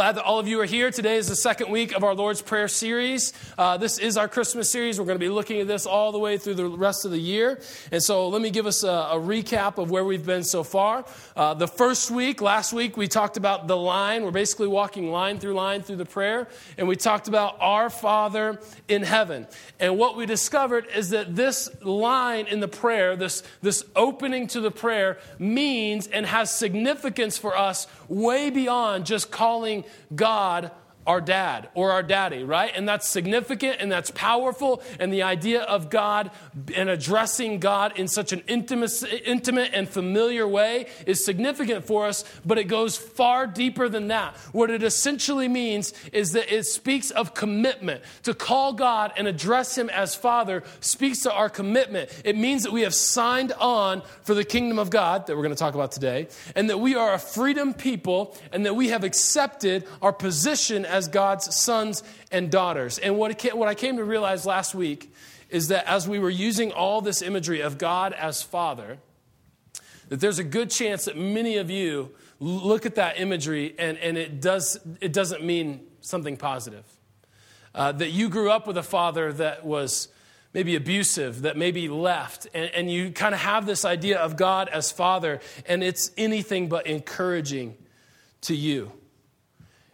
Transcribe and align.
glad 0.00 0.16
that 0.16 0.24
all 0.24 0.38
of 0.38 0.48
you 0.48 0.58
are 0.58 0.64
here. 0.64 0.90
Today 0.90 1.18
is 1.18 1.28
the 1.28 1.36
second 1.36 1.70
week 1.70 1.94
of 1.94 2.02
our 2.02 2.14
Lord's 2.14 2.40
Prayer 2.40 2.68
series. 2.68 3.34
Uh, 3.58 3.76
this 3.76 3.98
is 3.98 4.16
our 4.16 4.28
Christmas 4.28 4.72
series. 4.72 4.98
We're 4.98 5.04
going 5.04 5.18
to 5.18 5.22
be 5.22 5.28
looking 5.28 5.60
at 5.60 5.68
this 5.68 5.84
all 5.84 6.10
the 6.10 6.18
way 6.18 6.38
through 6.38 6.54
the 6.54 6.64
rest 6.64 7.04
of 7.04 7.10
the 7.10 7.18
year. 7.18 7.60
And 7.92 8.02
so 8.02 8.30
let 8.30 8.40
me 8.40 8.48
give 8.48 8.64
us 8.64 8.82
a, 8.82 8.88
a 8.88 9.16
recap 9.16 9.76
of 9.76 9.90
where 9.90 10.02
we've 10.02 10.24
been 10.24 10.42
so 10.42 10.64
far. 10.64 11.04
Uh, 11.36 11.52
the 11.52 11.68
first 11.68 12.10
week, 12.10 12.40
last 12.40 12.72
week, 12.72 12.96
we 12.96 13.08
talked 13.08 13.36
about 13.36 13.68
the 13.68 13.76
line. 13.76 14.24
We're 14.24 14.30
basically 14.30 14.68
walking 14.68 15.10
line 15.10 15.38
through 15.38 15.52
line 15.52 15.82
through 15.82 15.96
the 15.96 16.06
prayer. 16.06 16.48
And 16.78 16.88
we 16.88 16.96
talked 16.96 17.28
about 17.28 17.58
our 17.60 17.90
Father 17.90 18.58
in 18.88 19.02
heaven. 19.02 19.46
And 19.78 19.98
what 19.98 20.16
we 20.16 20.24
discovered 20.24 20.86
is 20.96 21.10
that 21.10 21.36
this 21.36 21.68
line 21.82 22.46
in 22.46 22.60
the 22.60 22.68
prayer, 22.68 23.16
this, 23.16 23.42
this 23.60 23.84
opening 23.94 24.46
to 24.46 24.62
the 24.62 24.70
prayer, 24.70 25.18
means 25.38 26.06
and 26.06 26.24
has 26.24 26.50
significance 26.50 27.36
for 27.36 27.54
us 27.54 27.86
way 28.08 28.48
beyond 28.48 29.04
just 29.04 29.30
calling 29.30 29.84
God 30.14 30.70
our 31.06 31.20
dad 31.20 31.68
or 31.74 31.92
our 31.92 32.02
daddy, 32.02 32.44
right? 32.44 32.70
And 32.74 32.88
that's 32.88 33.08
significant 33.08 33.76
and 33.80 33.90
that's 33.90 34.10
powerful. 34.10 34.82
And 34.98 35.12
the 35.12 35.22
idea 35.22 35.62
of 35.62 35.90
God 35.90 36.30
and 36.76 36.88
addressing 36.88 37.58
God 37.58 37.98
in 37.98 38.06
such 38.06 38.32
an 38.32 38.42
intimate, 38.46 39.02
intimate 39.24 39.70
and 39.72 39.88
familiar 39.88 40.46
way 40.46 40.86
is 41.06 41.24
significant 41.24 41.86
for 41.86 42.06
us, 42.06 42.24
but 42.44 42.58
it 42.58 42.64
goes 42.64 42.96
far 42.96 43.46
deeper 43.46 43.88
than 43.88 44.08
that. 44.08 44.36
What 44.52 44.70
it 44.70 44.82
essentially 44.82 45.48
means 45.48 45.92
is 46.12 46.32
that 46.32 46.54
it 46.54 46.64
speaks 46.64 47.10
of 47.10 47.34
commitment. 47.34 48.02
To 48.24 48.34
call 48.34 48.74
God 48.74 49.12
and 49.16 49.26
address 49.26 49.76
Him 49.76 49.88
as 49.90 50.14
Father 50.14 50.62
speaks 50.80 51.22
to 51.22 51.32
our 51.32 51.48
commitment. 51.48 52.10
It 52.24 52.36
means 52.36 52.62
that 52.64 52.72
we 52.72 52.82
have 52.82 52.94
signed 52.94 53.52
on 53.52 54.02
for 54.22 54.34
the 54.34 54.44
kingdom 54.44 54.78
of 54.78 54.90
God 54.90 55.26
that 55.26 55.36
we're 55.36 55.42
going 55.42 55.54
to 55.54 55.58
talk 55.58 55.74
about 55.74 55.92
today, 55.92 56.28
and 56.54 56.68
that 56.70 56.78
we 56.78 56.94
are 56.94 57.14
a 57.14 57.18
freedom 57.18 57.74
people, 57.74 58.36
and 58.52 58.66
that 58.66 58.76
we 58.76 58.88
have 58.88 59.04
accepted 59.04 59.86
our 60.02 60.12
position 60.12 60.84
as 60.90 61.08
God's 61.08 61.54
sons 61.56 62.02
and 62.30 62.50
daughters. 62.50 62.98
And 62.98 63.16
what, 63.16 63.40
what 63.54 63.68
I 63.68 63.74
came 63.74 63.96
to 63.96 64.04
realize 64.04 64.44
last 64.44 64.74
week 64.74 65.12
is 65.48 65.68
that 65.68 65.88
as 65.88 66.08
we 66.08 66.18
were 66.18 66.30
using 66.30 66.72
all 66.72 67.00
this 67.00 67.22
imagery 67.22 67.60
of 67.60 67.78
God 67.78 68.12
as 68.12 68.42
Father, 68.42 68.98
that 70.08 70.20
there's 70.20 70.38
a 70.38 70.44
good 70.44 70.70
chance 70.70 71.06
that 71.06 71.16
many 71.16 71.56
of 71.56 71.70
you 71.70 72.10
look 72.40 72.86
at 72.86 72.96
that 72.96 73.18
imagery 73.20 73.74
and, 73.78 73.96
and 73.98 74.18
it, 74.18 74.40
does, 74.40 74.78
it 75.00 75.12
doesn't 75.12 75.44
mean 75.44 75.80
something 76.00 76.36
positive. 76.36 76.84
Uh, 77.74 77.92
that 77.92 78.10
you 78.10 78.28
grew 78.28 78.50
up 78.50 78.66
with 78.66 78.76
a 78.76 78.82
father 78.82 79.32
that 79.32 79.64
was 79.64 80.08
maybe 80.52 80.74
abusive, 80.74 81.42
that 81.42 81.56
maybe 81.56 81.88
left, 81.88 82.48
and, 82.52 82.70
and 82.74 82.90
you 82.90 83.12
kind 83.12 83.34
of 83.34 83.40
have 83.40 83.66
this 83.66 83.84
idea 83.84 84.18
of 84.18 84.36
God 84.36 84.68
as 84.68 84.90
Father, 84.90 85.40
and 85.66 85.84
it's 85.84 86.10
anything 86.16 86.68
but 86.68 86.86
encouraging 86.88 87.76
to 88.42 88.56
you. 88.56 88.90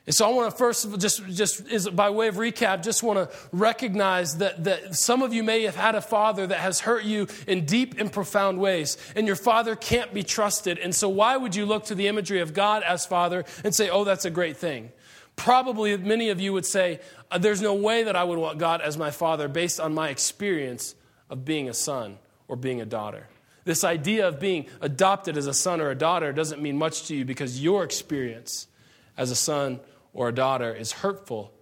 And 0.06 0.14
so 0.14 0.24
I 0.24 0.32
want 0.32 0.52
to 0.52 0.56
first, 0.56 0.98
just, 1.00 1.26
just 1.26 1.66
is 1.66 1.88
by 1.88 2.10
way 2.10 2.28
of 2.28 2.36
recap, 2.36 2.84
just 2.84 3.02
want 3.02 3.18
to 3.18 3.36
recognize 3.50 4.38
that, 4.38 4.62
that 4.62 4.94
some 4.94 5.20
of 5.20 5.34
you 5.34 5.42
may 5.42 5.64
have 5.64 5.74
had 5.74 5.96
a 5.96 6.00
father 6.00 6.46
that 6.46 6.60
has 6.60 6.78
hurt 6.78 7.02
you 7.02 7.26
in 7.48 7.66
deep 7.66 7.98
and 7.98 8.12
profound 8.12 8.60
ways, 8.60 8.96
and 9.16 9.26
your 9.26 9.34
father 9.34 9.74
can't 9.74 10.14
be 10.14 10.22
trusted. 10.22 10.78
And 10.78 10.94
so 10.94 11.08
why 11.08 11.36
would 11.36 11.56
you 11.56 11.66
look 11.66 11.86
to 11.86 11.96
the 11.96 12.06
imagery 12.06 12.40
of 12.40 12.54
God 12.54 12.84
as 12.84 13.04
father 13.04 13.44
and 13.64 13.74
say, 13.74 13.90
oh, 13.90 14.04
that's 14.04 14.24
a 14.24 14.30
great 14.30 14.56
thing? 14.56 14.92
Probably 15.34 15.96
many 15.96 16.30
of 16.30 16.41
you 16.41 16.52
would 16.52 16.66
say, 16.66 17.00
uh, 17.32 17.38
there's 17.38 17.60
no 17.60 17.74
way 17.74 18.04
that 18.04 18.14
I 18.14 18.22
would 18.22 18.38
want 18.38 18.58
God 18.58 18.80
as 18.80 18.96
my 18.96 19.10
father 19.10 19.48
based 19.48 19.80
on 19.80 19.92
my 19.92 20.10
experience 20.10 20.94
of 21.28 21.44
being 21.44 21.68
a 21.68 21.74
son 21.74 22.18
or 22.46 22.54
being 22.54 22.80
a 22.80 22.86
daughter. 22.86 23.26
This 23.64 23.82
idea 23.82 24.28
of 24.28 24.38
being 24.38 24.66
adopted 24.80 25.36
as 25.36 25.48
a 25.48 25.52
son 25.52 25.80
or 25.80 25.91
a 25.91 25.96
daughter 25.96 26.32
doesn't 26.32 26.62
mean 26.62 26.78
much 26.78 27.08
to 27.08 27.16
you 27.16 27.24
because 27.24 27.60
your 27.60 27.82
experience 27.82 28.68
as 29.16 29.32
a 29.32 29.36
son 29.36 29.80
or 30.17 30.31
a 30.31 30.34
daughter 30.34 30.75
is 30.75 30.93
hurtful, 30.93 31.53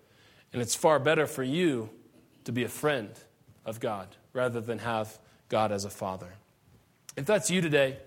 and 0.53 0.63
it's 0.63 0.77
far 0.77 1.01
better 1.01 1.27
for 1.27 1.43
you 1.43 1.91
to 2.45 2.53
be 2.53 2.63
a 2.63 2.69
friend 2.69 3.11
of 3.67 3.81
God 3.81 4.07
rather 4.33 4.61
than 4.61 4.79
have 4.79 5.19
God 5.49 5.73
as 5.73 5.85
a 5.85 5.91
father. 5.91 6.33
If 7.17 7.27
that's 7.27 7.51
you 7.51 7.61
today, 7.61 7.99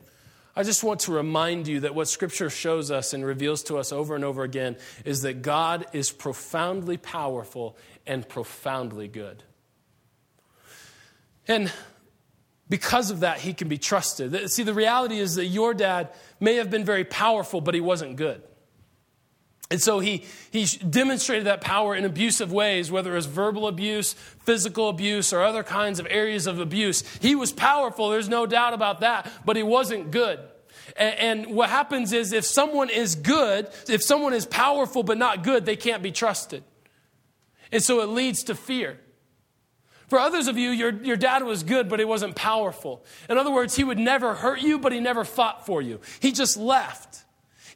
I 0.55 0.63
just 0.63 0.85
want 0.85 1.01
to 1.01 1.11
remind 1.11 1.67
you 1.67 1.81
that 1.81 1.93
what 1.93 2.07
Scripture 2.07 2.49
shows 2.49 2.91
us 2.91 3.13
and 3.13 3.25
reveals 3.25 3.61
to 3.63 3.77
us 3.77 3.91
over 3.91 4.15
and 4.15 4.23
over 4.23 4.43
again 4.43 4.77
is 5.03 5.21
that 5.23 5.41
God 5.41 5.85
is 5.91 6.11
profoundly 6.11 6.95
powerful 6.95 7.75
and 8.05 8.27
profoundly 8.27 9.09
good. 9.09 9.43
And 11.45 11.71
because 12.69 13.11
of 13.11 13.19
that, 13.19 13.39
he 13.39 13.53
can 13.53 13.67
be 13.67 13.77
trusted. 13.77 14.49
See, 14.49 14.63
the 14.63 14.73
reality 14.73 15.19
is 15.19 15.35
that 15.35 15.45
your 15.45 15.73
dad 15.73 16.09
may 16.39 16.55
have 16.55 16.69
been 16.69 16.85
very 16.85 17.03
powerful, 17.03 17.59
but 17.59 17.75
he 17.75 17.81
wasn't 17.81 18.15
good. 18.15 18.41
And 19.69 19.81
so 19.81 19.99
he, 19.99 20.23
he 20.49 20.65
demonstrated 20.65 21.47
that 21.47 21.59
power 21.59 21.93
in 21.93 22.05
abusive 22.05 22.53
ways, 22.53 22.89
whether 22.89 23.11
it 23.11 23.15
was 23.15 23.25
verbal 23.25 23.67
abuse, 23.67 24.13
physical 24.13 24.87
abuse, 24.87 25.33
or 25.33 25.43
other 25.43 25.63
kinds 25.63 25.99
of 25.99 26.07
areas 26.09 26.47
of 26.47 26.59
abuse. 26.59 27.03
He 27.17 27.35
was 27.35 27.51
powerful, 27.51 28.09
there's 28.09 28.29
no 28.29 28.45
doubt 28.45 28.73
about 28.73 29.01
that, 29.01 29.29
but 29.45 29.57
he 29.57 29.63
wasn't 29.63 30.11
good. 30.11 30.39
And, 30.95 31.19
and 31.19 31.55
what 31.55 31.69
happens 31.69 32.13
is 32.13 32.31
if 32.31 32.45
someone 32.45 32.89
is 32.89 33.15
good, 33.15 33.67
if 33.89 34.01
someone 34.01 34.33
is 34.33 34.45
powerful 34.45 35.03
but 35.03 35.17
not 35.17 35.43
good, 35.43 35.65
they 35.65 35.75
can't 35.75 36.01
be 36.01 36.11
trusted. 36.11 36.63
And 37.69 37.83
so 37.83 37.99
it 37.99 38.07
leads 38.07 38.43
to 38.43 38.55
fear. 38.55 38.97
For 40.07 40.17
others 40.17 40.47
of 40.47 40.57
you, 40.57 40.69
your, 40.69 40.93
your 41.03 41.17
dad 41.17 41.43
was 41.43 41.63
good, 41.63 41.89
but 41.89 41.99
he 41.99 42.05
wasn't 42.05 42.37
powerful. 42.37 43.03
In 43.29 43.37
other 43.37 43.51
words, 43.51 43.75
he 43.75 43.83
would 43.83 43.99
never 43.99 44.35
hurt 44.35 44.61
you, 44.61 44.79
but 44.79 44.93
he 44.93 45.01
never 45.01 45.25
fought 45.25 45.65
for 45.65 45.81
you. 45.81 45.99
He 46.21 46.31
just 46.31 46.55
left. 46.55 47.25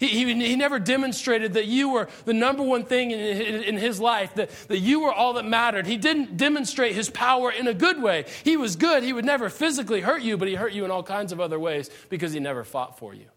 He, 0.02 0.08
he, 0.08 0.34
he, 0.34 0.56
never 0.56 0.80
demonstrated 0.80 1.54
that 1.54 1.68
you 1.68 1.90
were 1.90 2.10
the 2.26 2.34
number 2.34 2.64
one 2.64 2.86
thing 2.86 3.12
in, 3.12 3.20
in, 3.20 3.64
in 3.64 3.78
his 3.78 4.00
life, 4.00 4.34
that, 4.34 4.50
that 4.68 4.80
you 4.80 5.02
were 5.02 5.14
all 5.14 5.34
that 5.34 5.46
mattered. 5.46 5.86
He 5.86 5.96
didn't 5.96 6.38
demonstrate 6.38 6.96
his 6.96 7.12
power 7.12 7.52
in 7.52 7.68
a 7.68 7.74
good 7.76 8.02
way. 8.02 8.26
He 8.44 8.58
was 8.58 8.76
good. 8.76 9.04
He 9.04 9.14
would 9.14 9.26
never 9.26 9.48
physically 9.48 10.02
hurt 10.02 10.24
you, 10.24 10.38
but 10.38 10.48
he 10.48 10.56
hurt 10.56 10.74
you 10.74 10.86
in 10.86 10.90
all 10.90 11.04
kinds 11.04 11.32
of 11.32 11.40
other 11.40 11.60
ways 11.60 11.92
because 12.10 12.34
he 12.34 12.40
never 12.40 12.64
fought 12.64 12.98
for 12.98 13.14
you. 13.14 13.28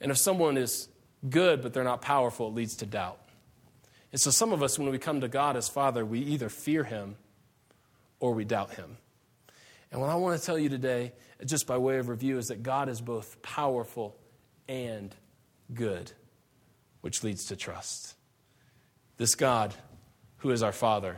And 0.00 0.10
if 0.10 0.18
someone 0.18 0.56
is 0.56 0.88
good, 1.30 1.62
but 1.62 1.72
they're 1.72 1.84
not 1.84 2.02
powerful, 2.02 2.48
it 2.48 2.54
leads 2.54 2.74
to 2.78 2.86
doubt. 2.86 3.20
And 4.10 4.20
so 4.20 4.32
some 4.32 4.52
of 4.52 4.60
us, 4.60 4.76
when 4.76 4.90
we 4.90 4.98
come 4.98 5.20
to 5.20 5.28
God 5.28 5.56
as 5.56 5.68
Father, 5.68 6.04
we 6.04 6.18
either 6.18 6.48
fear 6.48 6.82
him 6.82 7.14
or 8.18 8.34
we 8.34 8.44
doubt 8.44 8.74
him. 8.74 8.96
And 9.92 10.00
what 10.00 10.10
I 10.10 10.16
want 10.16 10.40
to 10.40 10.44
tell 10.44 10.58
you 10.58 10.68
today, 10.68 11.12
just 11.44 11.68
by 11.68 11.78
way 11.78 11.98
of 11.98 12.08
review, 12.08 12.38
is 12.38 12.48
that 12.48 12.64
God 12.64 12.88
is 12.88 13.00
both 13.00 13.40
powerful 13.40 14.16
and 14.68 15.14
good, 15.72 16.12
which 17.00 17.22
leads 17.22 17.46
to 17.46 17.56
trust. 17.56 18.14
This 19.16 19.34
God, 19.34 19.74
who 20.38 20.50
is 20.50 20.62
our 20.62 20.72
Father, 20.72 21.16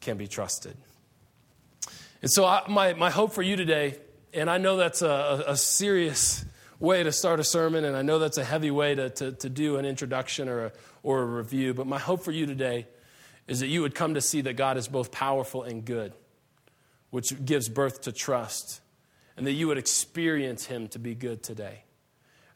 can 0.00 0.16
be 0.16 0.26
trusted. 0.26 0.76
And 2.22 2.30
so, 2.30 2.44
I, 2.44 2.62
my, 2.68 2.94
my 2.94 3.10
hope 3.10 3.32
for 3.32 3.42
you 3.42 3.56
today, 3.56 3.98
and 4.32 4.50
I 4.50 4.58
know 4.58 4.76
that's 4.76 5.02
a, 5.02 5.44
a 5.46 5.56
serious 5.56 6.44
way 6.78 7.02
to 7.02 7.12
start 7.12 7.40
a 7.40 7.44
sermon, 7.44 7.84
and 7.84 7.96
I 7.96 8.02
know 8.02 8.18
that's 8.18 8.38
a 8.38 8.44
heavy 8.44 8.70
way 8.70 8.94
to, 8.94 9.10
to, 9.10 9.32
to 9.32 9.48
do 9.48 9.76
an 9.76 9.84
introduction 9.84 10.48
or 10.48 10.66
a, 10.66 10.72
or 11.02 11.22
a 11.22 11.26
review, 11.26 11.72
but 11.72 11.86
my 11.86 11.98
hope 11.98 12.22
for 12.22 12.32
you 12.32 12.46
today 12.46 12.86
is 13.46 13.60
that 13.60 13.68
you 13.68 13.82
would 13.82 13.94
come 13.94 14.14
to 14.14 14.20
see 14.20 14.40
that 14.42 14.54
God 14.54 14.76
is 14.76 14.88
both 14.88 15.12
powerful 15.12 15.62
and 15.62 15.84
good, 15.84 16.12
which 17.10 17.44
gives 17.44 17.68
birth 17.68 18.02
to 18.02 18.12
trust, 18.12 18.80
and 19.36 19.46
that 19.46 19.52
you 19.52 19.68
would 19.68 19.78
experience 19.78 20.66
Him 20.66 20.88
to 20.88 20.98
be 20.98 21.14
good 21.14 21.42
today 21.42 21.85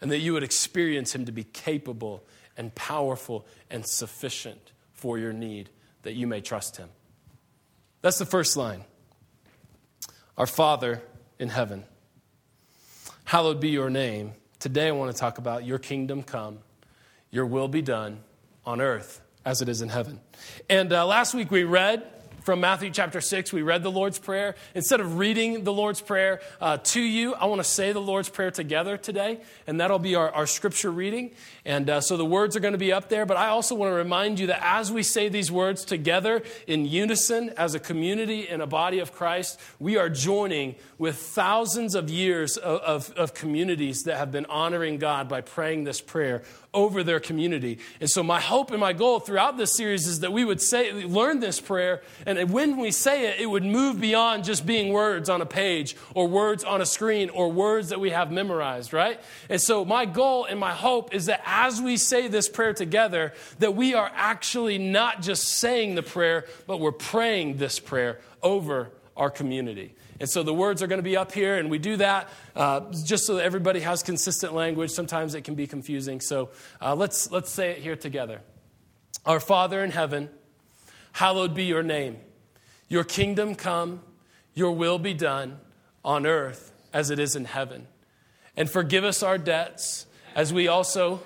and 0.00 0.10
that 0.10 0.18
you 0.18 0.32
would 0.32 0.42
experience 0.42 1.14
Him 1.14 1.26
to 1.26 1.32
be 1.32 1.44
capable 1.44 2.24
and 2.56 2.74
powerful 2.74 3.46
and 3.70 3.86
sufficient 3.86 4.72
for 4.92 5.18
your 5.18 5.32
need, 5.32 5.70
that 6.02 6.14
you 6.14 6.26
may 6.26 6.40
trust 6.40 6.76
Him. 6.76 6.88
That's 8.02 8.18
the 8.18 8.26
first 8.26 8.56
line. 8.56 8.84
Our 10.36 10.46
Father 10.46 11.02
in 11.38 11.48
heaven, 11.50 11.84
hallowed 13.24 13.60
be 13.60 13.68
your 13.68 13.91
name. 13.91 14.32
Today 14.58 14.88
I 14.88 14.92
want 14.92 15.12
to 15.12 15.18
talk 15.18 15.38
about 15.38 15.64
your 15.64 15.78
kingdom 15.78 16.22
come, 16.22 16.58
your 17.30 17.46
will 17.46 17.68
be 17.68 17.82
done 17.82 18.20
on 18.64 18.80
earth 18.80 19.20
as 19.44 19.62
it 19.62 19.68
is 19.68 19.82
in 19.82 19.88
heaven. 19.88 20.20
And 20.68 20.92
uh, 20.92 21.06
last 21.06 21.34
week 21.34 21.50
we 21.50 21.64
read 21.64 22.04
from 22.50 22.58
Matthew 22.58 22.91
chapter 22.91 23.20
6. 23.20 23.52
We 23.52 23.62
read 23.62 23.84
the 23.84 23.92
Lord's 23.92 24.18
Prayer. 24.18 24.56
Instead 24.74 24.98
of 24.98 25.18
reading 25.18 25.62
the 25.62 25.72
Lord's 25.72 26.00
Prayer 26.00 26.41
uh, 26.60 26.78
to 26.78 27.00
you, 27.00 27.32
I 27.34 27.44
want 27.44 27.60
to 27.60 27.64
say 27.64 27.92
the 27.92 28.00
Lord's 28.00 28.28
Prayer 28.28 28.50
together 28.50 28.97
today, 28.97 29.38
and 29.68 29.80
that'll 29.80 30.00
be 30.00 30.16
our, 30.16 30.32
our 30.32 30.48
scripture 30.48 30.91
reading. 30.91 31.30
And 31.64 31.88
uh, 31.88 32.00
so 32.00 32.16
the 32.16 32.24
words 32.24 32.56
are 32.56 32.60
going 32.60 32.72
to 32.72 32.78
be 32.78 32.92
up 32.92 33.08
there, 33.08 33.24
but 33.24 33.36
I 33.36 33.50
also 33.50 33.76
want 33.76 33.92
to 33.92 33.94
remind 33.94 34.41
you 34.41 34.48
that 34.48 34.58
as 34.64 34.91
we 34.91 35.04
say 35.04 35.28
these 35.28 35.52
words 35.52 35.84
together 35.84 36.42
in 36.66 36.86
unison 36.86 37.50
as 37.50 37.76
a 37.76 37.78
community 37.78 38.48
in 38.48 38.60
a 38.60 38.66
body 38.66 38.98
of 38.98 39.12
Christ, 39.12 39.60
we 39.78 39.96
are 39.96 40.08
joining 40.08 40.74
with 40.98 41.18
thousands 41.18 41.94
of 41.94 42.10
years 42.10 42.56
of, 42.56 42.80
of, 42.80 43.12
of 43.12 43.32
communities 43.32 44.03
that 44.03 44.16
have 44.16 44.32
been 44.32 44.46
honoring 44.46 44.98
God 44.98 45.28
by 45.28 45.41
praying 45.41 45.84
this 45.84 46.00
prayer 46.00 46.42
over 46.72 47.02
their 47.02 47.18
community. 47.18 47.78
And 48.00 48.08
so 48.08 48.22
my 48.22 48.40
hope 48.40 48.70
and 48.70 48.78
my 48.78 48.92
goal 48.92 49.18
throughout 49.18 49.56
this 49.56 49.72
series 49.72 50.06
is 50.06 50.20
that 50.20 50.32
we 50.32 50.44
would 50.44 50.60
say 50.60 50.92
learn 50.92 51.40
this 51.40 51.60
prayer 51.60 52.02
And 52.26 52.52
when 52.52 52.76
we 52.76 52.92
say 52.92 53.26
it, 53.26 53.40
it 53.40 53.46
would 53.46 53.64
move 53.64 54.00
beyond 54.00 54.44
just 54.44 54.64
being 54.64 54.92
words 54.92 55.28
on 55.28 55.40
a 55.40 55.46
page 55.46 55.96
or 56.14 56.28
words 56.28 56.62
on 56.62 56.80
a 56.80 56.86
screen 56.86 57.30
or 57.30 57.50
words 57.50 57.88
that 57.88 57.98
we 57.98 58.10
have 58.10 58.30
memorized, 58.30 58.92
right? 58.92 59.20
And 59.48 59.60
so 59.60 59.84
my 59.84 60.04
goal 60.04 60.44
and 60.44 60.60
my 60.60 60.72
hope 60.72 61.14
is 61.14 61.26
that 61.26 61.42
as 61.44 61.80
we 61.80 61.96
say 61.96 62.28
this 62.28 62.48
prayer 62.48 62.74
together, 62.74 63.32
that 63.58 63.74
we 63.74 63.94
are 63.94 64.10
actually 64.14 64.78
not 64.78 65.22
just 65.22 65.44
saying 65.44 65.96
the 65.96 66.02
prayer, 66.02 66.46
but 66.66 66.78
we're 66.78 66.92
praying 66.92 67.56
this 67.56 67.80
prayer 67.80 68.20
over 68.42 68.90
our 69.16 69.30
community. 69.30 69.94
And 70.20 70.28
so 70.28 70.42
the 70.42 70.52
words 70.52 70.82
are 70.82 70.86
going 70.86 70.98
to 70.98 71.02
be 71.02 71.16
up 71.16 71.32
here, 71.32 71.56
and 71.56 71.70
we 71.70 71.78
do 71.78 71.96
that 71.96 72.28
uh, 72.54 72.80
just 73.04 73.26
so 73.26 73.36
that 73.36 73.44
everybody 73.44 73.80
has 73.80 74.02
consistent 74.02 74.52
language. 74.52 74.90
Sometimes 74.90 75.34
it 75.34 75.44
can 75.44 75.54
be 75.54 75.66
confusing. 75.66 76.20
So 76.20 76.50
uh, 76.80 76.94
let's, 76.94 77.30
let's 77.30 77.50
say 77.50 77.70
it 77.70 77.78
here 77.78 77.96
together. 77.96 78.42
Our 79.24 79.40
Father 79.40 79.82
in 79.82 79.92
heaven, 79.92 80.28
hallowed 81.12 81.54
be 81.54 81.64
your 81.64 81.82
name. 81.82 82.18
Your 82.88 83.02
kingdom 83.02 83.54
come, 83.54 84.02
your 84.52 84.72
will 84.72 84.98
be 84.98 85.14
done 85.14 85.58
on 86.04 86.26
earth 86.26 86.72
as 86.92 87.08
it 87.08 87.18
is 87.18 87.34
in 87.34 87.46
heaven. 87.46 87.86
And 88.58 88.68
forgive 88.68 89.04
us 89.04 89.22
our 89.22 89.38
debts 89.38 90.04
as 90.34 90.52
we 90.52 90.68
also, 90.68 91.22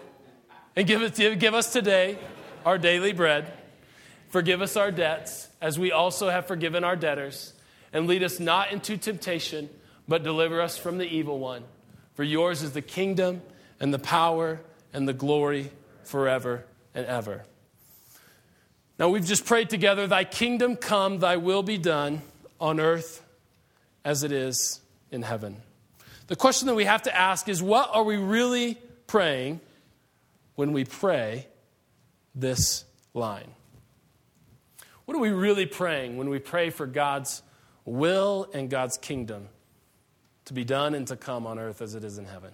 and 0.77 0.87
give, 0.87 1.03
it, 1.03 1.41
give 1.41 1.55
us 1.55 1.73
today 1.73 2.17
our 2.65 2.79
daily 2.79 3.13
bread. 3.13 3.53
Forgive 4.29 4.63
us 4.63 4.77
our 4.77 4.93
debts 4.93 5.49
as 5.61 5.81
we 5.81 5.91
also 5.91 6.29
have 6.29 6.47
forgiven 6.47 6.85
our 6.85 6.95
debtors 6.95 7.54
and 7.95 8.09
lead 8.09 8.23
us 8.23 8.39
not 8.41 8.73
into 8.73 8.99
temptation, 8.99 9.71
but 10.07 10.23
deliver 10.23 10.61
us 10.61 10.77
from 10.77 10.99
the 10.99 11.07
evil 11.07 11.39
one. 11.39 11.63
For 12.15 12.25
yours 12.25 12.63
is 12.63 12.73
the 12.73 12.83
kingdom 12.83 13.41
and 13.81 13.95
the 13.95 13.99
power 13.99 14.61
and 14.93 15.09
the 15.09 15.13
glory 15.15 15.71
forever 16.03 16.67
and 16.95 17.07
ever. 17.07 17.45
Now 18.99 19.09
we've 19.09 19.25
just 19.25 19.47
prayed 19.47 19.71
together, 19.71 20.07
Thy 20.07 20.25
kingdom 20.25 20.77
come, 20.77 21.21
Thy 21.21 21.37
will 21.37 21.63
be 21.63 21.79
done 21.79 22.21
on 22.61 22.81
earth 22.81 23.25
as 24.05 24.23
it 24.23 24.33
is 24.33 24.81
in 25.11 25.23
heaven. 25.23 25.57
The 26.27 26.37
question 26.37 26.67
that 26.67 26.75
we 26.75 26.85
have 26.85 27.03
to 27.03 27.17
ask 27.17 27.49
is 27.49 27.63
what 27.63 27.91
are 27.93 28.03
we 28.03 28.17
really 28.17 28.79
praying 29.07 29.61
when 30.57 30.73
we 30.73 30.85
pray 30.85 31.47
this 32.35 32.85
line? 33.13 33.51
What 35.05 35.17
are 35.17 35.21
we 35.21 35.31
really 35.31 35.67
praying 35.67 36.17
when 36.17 36.29
we 36.29 36.39
pray 36.39 36.71
for 36.71 36.87
God's 36.87 37.43
will 37.85 38.49
and 38.55 38.71
God's 38.71 38.97
kingdom 38.97 39.49
to 40.47 40.53
be 40.53 40.65
done 40.65 40.95
and 40.95 41.07
to 41.09 41.17
come 41.17 41.47
on 41.47 41.59
earth 41.59 41.81
as 41.81 41.95
it 41.95 42.05
is 42.05 42.19
in 42.19 42.27
heaven. 42.27 42.53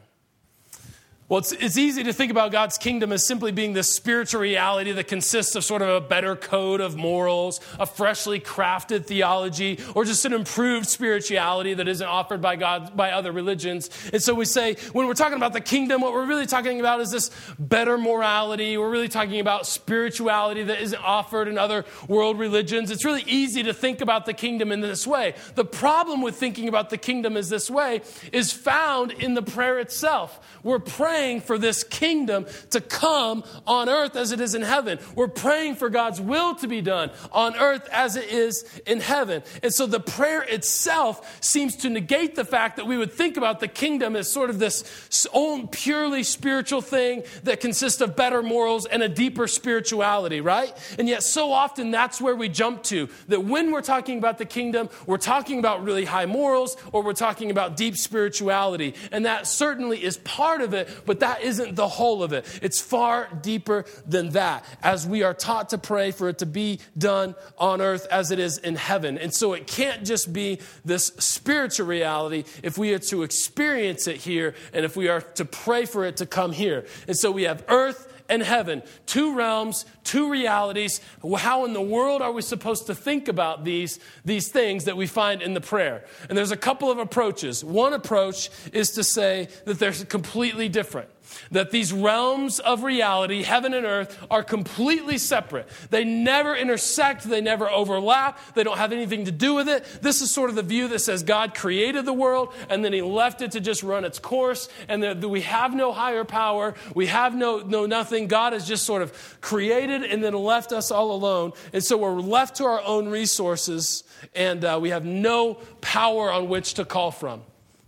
Well, 1.30 1.38
it's, 1.38 1.52
it's 1.52 1.78
easy 1.78 2.02
to 2.02 2.12
think 2.12 2.32
about 2.32 2.50
God's 2.50 2.76
kingdom 2.76 3.12
as 3.12 3.24
simply 3.24 3.52
being 3.52 3.72
this 3.72 3.88
spiritual 3.88 4.40
reality 4.40 4.90
that 4.90 5.06
consists 5.06 5.54
of 5.54 5.64
sort 5.64 5.80
of 5.80 5.88
a 5.88 6.00
better 6.00 6.34
code 6.34 6.80
of 6.80 6.96
morals, 6.96 7.60
a 7.78 7.86
freshly 7.86 8.40
crafted 8.40 9.06
theology, 9.06 9.78
or 9.94 10.04
just 10.04 10.24
an 10.24 10.32
improved 10.32 10.88
spirituality 10.88 11.72
that 11.74 11.86
isn't 11.86 12.06
offered 12.06 12.42
by 12.42 12.56
God 12.56 12.96
by 12.96 13.12
other 13.12 13.30
religions. 13.30 13.90
And 14.12 14.20
so 14.20 14.34
we 14.34 14.44
say, 14.44 14.74
when 14.90 15.06
we're 15.06 15.14
talking 15.14 15.36
about 15.36 15.52
the 15.52 15.60
kingdom, 15.60 16.00
what 16.00 16.14
we're 16.14 16.26
really 16.26 16.46
talking 16.46 16.80
about 16.80 17.00
is 17.00 17.12
this 17.12 17.30
better 17.60 17.96
morality. 17.96 18.76
We're 18.76 18.90
really 18.90 19.08
talking 19.08 19.38
about 19.38 19.68
spirituality 19.68 20.64
that 20.64 20.82
isn't 20.82 21.00
offered 21.00 21.46
in 21.46 21.58
other 21.58 21.84
world 22.08 22.40
religions. 22.40 22.90
It's 22.90 23.04
really 23.04 23.24
easy 23.28 23.62
to 23.62 23.72
think 23.72 24.00
about 24.00 24.26
the 24.26 24.34
kingdom 24.34 24.72
in 24.72 24.80
this 24.80 25.06
way. 25.06 25.34
The 25.54 25.64
problem 25.64 26.22
with 26.22 26.34
thinking 26.34 26.66
about 26.66 26.90
the 26.90 26.98
kingdom 26.98 27.36
as 27.36 27.48
this 27.48 27.70
way 27.70 28.00
is 28.32 28.52
found 28.52 29.12
in 29.12 29.34
the 29.34 29.42
prayer 29.42 29.78
itself. 29.78 30.40
We're 30.64 30.80
praying 30.80 31.19
praying 31.20 31.42
for 31.42 31.58
this 31.58 31.84
kingdom 31.84 32.46
to 32.70 32.80
come 32.80 33.44
on 33.66 33.90
earth 33.90 34.16
as 34.16 34.32
it 34.32 34.40
is 34.40 34.54
in 34.54 34.62
heaven. 34.62 34.98
We're 35.14 35.28
praying 35.28 35.74
for 35.74 35.90
God's 35.90 36.18
will 36.18 36.54
to 36.54 36.66
be 36.66 36.80
done 36.80 37.10
on 37.30 37.54
earth 37.56 37.86
as 37.92 38.16
it 38.16 38.30
is 38.30 38.64
in 38.86 39.00
heaven. 39.00 39.42
And 39.62 39.70
so 39.70 39.84
the 39.84 40.00
prayer 40.00 40.40
itself 40.40 41.44
seems 41.44 41.76
to 41.76 41.90
negate 41.90 42.36
the 42.36 42.44
fact 42.46 42.76
that 42.78 42.86
we 42.86 42.96
would 42.96 43.12
think 43.12 43.36
about 43.36 43.60
the 43.60 43.68
kingdom 43.68 44.16
as 44.16 44.32
sort 44.32 44.48
of 44.48 44.58
this 44.58 45.26
own 45.34 45.68
purely 45.68 46.22
spiritual 46.22 46.80
thing 46.80 47.22
that 47.44 47.60
consists 47.60 48.00
of 48.00 48.16
better 48.16 48.42
morals 48.42 48.86
and 48.86 49.02
a 49.02 49.08
deeper 49.08 49.46
spirituality, 49.46 50.40
right? 50.40 50.72
And 50.98 51.06
yet, 51.06 51.22
so 51.22 51.52
often 51.52 51.90
that's 51.90 52.18
where 52.18 52.34
we 52.34 52.48
jump 52.48 52.82
to. 52.84 53.10
That 53.28 53.44
when 53.44 53.72
we're 53.72 53.82
talking 53.82 54.16
about 54.16 54.38
the 54.38 54.46
kingdom, 54.46 54.88
we're 55.06 55.18
talking 55.18 55.58
about 55.58 55.84
really 55.84 56.06
high 56.06 56.24
morals 56.24 56.78
or 56.92 57.02
we're 57.02 57.12
talking 57.12 57.50
about 57.50 57.76
deep 57.76 57.98
spirituality. 57.98 58.94
And 59.12 59.26
that 59.26 59.46
certainly 59.46 60.02
is 60.02 60.16
part 60.16 60.62
of 60.62 60.72
it, 60.72 60.88
but 61.10 61.18
that 61.18 61.42
isn't 61.42 61.74
the 61.74 61.88
whole 61.88 62.22
of 62.22 62.32
it. 62.32 62.46
It's 62.62 62.80
far 62.80 63.28
deeper 63.42 63.84
than 64.06 64.30
that, 64.30 64.64
as 64.80 65.08
we 65.08 65.24
are 65.24 65.34
taught 65.34 65.70
to 65.70 65.78
pray 65.78 66.12
for 66.12 66.28
it 66.28 66.38
to 66.38 66.46
be 66.46 66.78
done 66.96 67.34
on 67.58 67.80
earth 67.80 68.06
as 68.12 68.30
it 68.30 68.38
is 68.38 68.58
in 68.58 68.76
heaven. 68.76 69.18
And 69.18 69.34
so 69.34 69.52
it 69.54 69.66
can't 69.66 70.06
just 70.06 70.32
be 70.32 70.60
this 70.84 71.08
spiritual 71.18 71.88
reality 71.88 72.44
if 72.62 72.78
we 72.78 72.94
are 72.94 73.00
to 73.00 73.24
experience 73.24 74.06
it 74.06 74.18
here 74.18 74.54
and 74.72 74.84
if 74.84 74.96
we 74.96 75.08
are 75.08 75.20
to 75.20 75.44
pray 75.44 75.84
for 75.84 76.04
it 76.04 76.18
to 76.18 76.26
come 76.26 76.52
here. 76.52 76.86
And 77.08 77.16
so 77.16 77.32
we 77.32 77.42
have 77.42 77.64
earth 77.66 78.06
and 78.30 78.42
heaven, 78.42 78.82
two 79.04 79.34
realms, 79.34 79.84
two 80.04 80.30
realities. 80.30 81.00
How 81.36 81.64
in 81.66 81.74
the 81.74 81.82
world 81.82 82.22
are 82.22 82.32
we 82.32 82.40
supposed 82.40 82.86
to 82.86 82.94
think 82.94 83.28
about 83.28 83.64
these, 83.64 83.98
these 84.24 84.48
things 84.48 84.84
that 84.84 84.96
we 84.96 85.06
find 85.06 85.42
in 85.42 85.52
the 85.52 85.60
prayer? 85.60 86.04
And 86.28 86.38
there's 86.38 86.52
a 86.52 86.56
couple 86.56 86.90
of 86.90 86.98
approaches. 86.98 87.62
One 87.62 87.92
approach 87.92 88.50
is 88.72 88.92
to 88.92 89.04
say 89.04 89.48
that 89.66 89.78
they're 89.78 89.92
completely 89.92 90.68
different 90.68 91.10
that 91.50 91.70
these 91.70 91.92
realms 91.92 92.60
of 92.60 92.82
reality, 92.82 93.42
heaven 93.42 93.74
and 93.74 93.86
earth, 93.86 94.18
are 94.30 94.42
completely 94.42 95.18
separate. 95.18 95.68
They 95.90 96.04
never 96.04 96.54
intersect, 96.54 97.24
they 97.24 97.40
never 97.40 97.70
overlap, 97.70 98.38
they 98.54 98.64
don't 98.64 98.78
have 98.78 98.92
anything 98.92 99.24
to 99.26 99.32
do 99.32 99.54
with 99.54 99.68
it. 99.68 99.84
This 100.02 100.20
is 100.20 100.32
sort 100.32 100.50
of 100.50 100.56
the 100.56 100.62
view 100.62 100.88
that 100.88 101.00
says 101.00 101.22
God 101.22 101.54
created 101.54 102.04
the 102.04 102.12
world 102.12 102.54
and 102.68 102.84
then 102.84 102.92
he 102.92 103.02
left 103.02 103.42
it 103.42 103.52
to 103.52 103.60
just 103.60 103.82
run 103.82 104.04
its 104.04 104.18
course, 104.18 104.68
and 104.88 105.02
that 105.02 105.20
we 105.20 105.42
have 105.42 105.74
no 105.74 105.92
higher 105.92 106.24
power, 106.24 106.74
we 106.94 107.06
have 107.06 107.34
no, 107.34 107.58
no 107.58 107.86
nothing. 107.86 108.28
God 108.28 108.52
has 108.52 108.66
just 108.66 108.84
sort 108.84 109.02
of 109.02 109.40
created 109.40 110.04
and 110.04 110.22
then 110.22 110.34
left 110.34 110.72
us 110.72 110.90
all 110.90 111.12
alone. 111.12 111.52
And 111.72 111.82
so 111.82 111.96
we're 111.96 112.20
left 112.20 112.56
to 112.56 112.64
our 112.64 112.82
own 112.82 113.08
resources, 113.08 114.04
and 114.34 114.64
uh, 114.64 114.78
we 114.80 114.90
have 114.90 115.04
no 115.04 115.54
power 115.80 116.30
on 116.30 116.48
which 116.48 116.74
to 116.74 116.84
call 116.84 117.10
from 117.10 117.42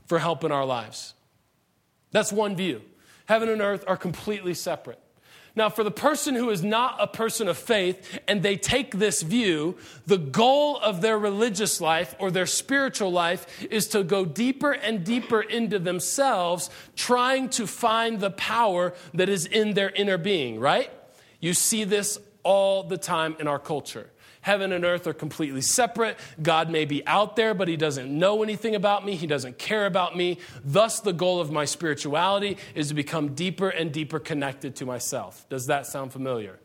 for 0.06 0.18
help 0.18 0.44
in 0.44 0.52
our 0.52 0.64
lives. 0.64 1.14
That's 2.10 2.32
one 2.32 2.56
view. 2.56 2.82
Heaven 3.26 3.48
and 3.48 3.60
earth 3.60 3.84
are 3.86 3.96
completely 3.96 4.54
separate. 4.54 4.98
Now, 5.54 5.68
for 5.68 5.84
the 5.84 5.90
person 5.90 6.34
who 6.34 6.48
is 6.48 6.64
not 6.64 6.96
a 6.98 7.06
person 7.06 7.46
of 7.46 7.58
faith 7.58 8.18
and 8.26 8.42
they 8.42 8.56
take 8.56 8.96
this 8.96 9.20
view, 9.20 9.76
the 10.06 10.16
goal 10.16 10.78
of 10.78 11.02
their 11.02 11.18
religious 11.18 11.78
life 11.78 12.14
or 12.18 12.30
their 12.30 12.46
spiritual 12.46 13.12
life 13.12 13.62
is 13.70 13.86
to 13.88 14.02
go 14.02 14.24
deeper 14.24 14.72
and 14.72 15.04
deeper 15.04 15.42
into 15.42 15.78
themselves, 15.78 16.70
trying 16.96 17.50
to 17.50 17.66
find 17.66 18.20
the 18.20 18.30
power 18.30 18.94
that 19.12 19.28
is 19.28 19.44
in 19.44 19.74
their 19.74 19.90
inner 19.90 20.16
being, 20.16 20.58
right? 20.58 20.90
You 21.38 21.52
see 21.52 21.84
this 21.84 22.18
all 22.44 22.84
the 22.84 22.98
time 22.98 23.36
in 23.38 23.46
our 23.46 23.58
culture. 23.58 24.10
Heaven 24.42 24.72
and 24.72 24.84
earth 24.84 25.06
are 25.06 25.14
completely 25.14 25.62
separate. 25.62 26.18
God 26.42 26.68
may 26.68 26.84
be 26.84 27.06
out 27.06 27.36
there, 27.36 27.54
but 27.54 27.68
He 27.68 27.76
doesn't 27.76 28.10
know 28.10 28.42
anything 28.42 28.74
about 28.74 29.04
me. 29.04 29.14
He 29.14 29.26
doesn't 29.26 29.58
care 29.58 29.86
about 29.86 30.16
me. 30.16 30.38
Thus, 30.64 31.00
the 31.00 31.12
goal 31.12 31.40
of 31.40 31.50
my 31.50 31.64
spirituality 31.64 32.58
is 32.74 32.88
to 32.88 32.94
become 32.94 33.34
deeper 33.34 33.68
and 33.68 33.92
deeper 33.92 34.18
connected 34.18 34.76
to 34.76 34.86
myself. 34.86 35.48
Does 35.48 35.66
that 35.66 35.86
sound 35.86 36.12
familiar? 36.12 36.58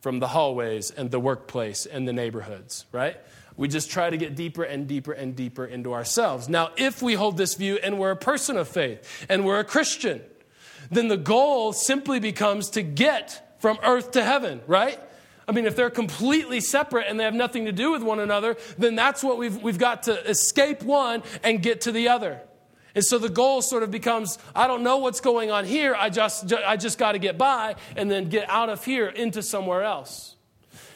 From 0.00 0.18
the 0.18 0.26
hallways 0.26 0.90
and 0.90 1.10
the 1.10 1.20
workplace 1.20 1.86
and 1.86 2.08
the 2.08 2.12
neighborhoods, 2.12 2.86
right? 2.90 3.18
We 3.56 3.68
just 3.68 3.90
try 3.90 4.10
to 4.10 4.16
get 4.16 4.34
deeper 4.34 4.64
and 4.64 4.88
deeper 4.88 5.12
and 5.12 5.36
deeper 5.36 5.64
into 5.64 5.92
ourselves. 5.92 6.48
Now, 6.48 6.70
if 6.76 7.02
we 7.02 7.14
hold 7.14 7.36
this 7.36 7.54
view 7.54 7.78
and 7.82 7.98
we're 7.98 8.10
a 8.10 8.16
person 8.16 8.56
of 8.56 8.66
faith 8.66 9.26
and 9.28 9.44
we're 9.44 9.60
a 9.60 9.64
Christian, 9.64 10.22
then 10.90 11.08
the 11.08 11.16
goal 11.16 11.72
simply 11.72 12.18
becomes 12.18 12.70
to 12.70 12.82
get 12.82 13.56
from 13.60 13.78
earth 13.84 14.12
to 14.12 14.24
heaven, 14.24 14.60
right? 14.66 14.98
I 15.48 15.52
mean, 15.52 15.66
if 15.66 15.74
they're 15.76 15.90
completely 15.90 16.60
separate 16.60 17.06
and 17.08 17.18
they 17.18 17.24
have 17.24 17.34
nothing 17.34 17.64
to 17.66 17.72
do 17.72 17.92
with 17.92 18.02
one 18.02 18.20
another, 18.20 18.56
then 18.78 18.94
that's 18.94 19.22
what 19.22 19.38
we've, 19.38 19.60
we've 19.62 19.78
got 19.78 20.04
to 20.04 20.28
escape 20.28 20.82
one 20.82 21.22
and 21.42 21.62
get 21.62 21.82
to 21.82 21.92
the 21.92 22.08
other. 22.08 22.40
And 22.94 23.04
so 23.04 23.18
the 23.18 23.28
goal 23.28 23.62
sort 23.62 23.82
of 23.82 23.90
becomes 23.90 24.38
I 24.54 24.66
don't 24.66 24.82
know 24.82 24.98
what's 24.98 25.20
going 25.20 25.50
on 25.50 25.64
here, 25.64 25.94
I 25.94 26.10
just, 26.10 26.52
I 26.52 26.76
just 26.76 26.98
got 26.98 27.12
to 27.12 27.18
get 27.18 27.38
by 27.38 27.76
and 27.96 28.10
then 28.10 28.28
get 28.28 28.48
out 28.48 28.68
of 28.68 28.84
here 28.84 29.08
into 29.08 29.42
somewhere 29.42 29.82
else. 29.82 30.31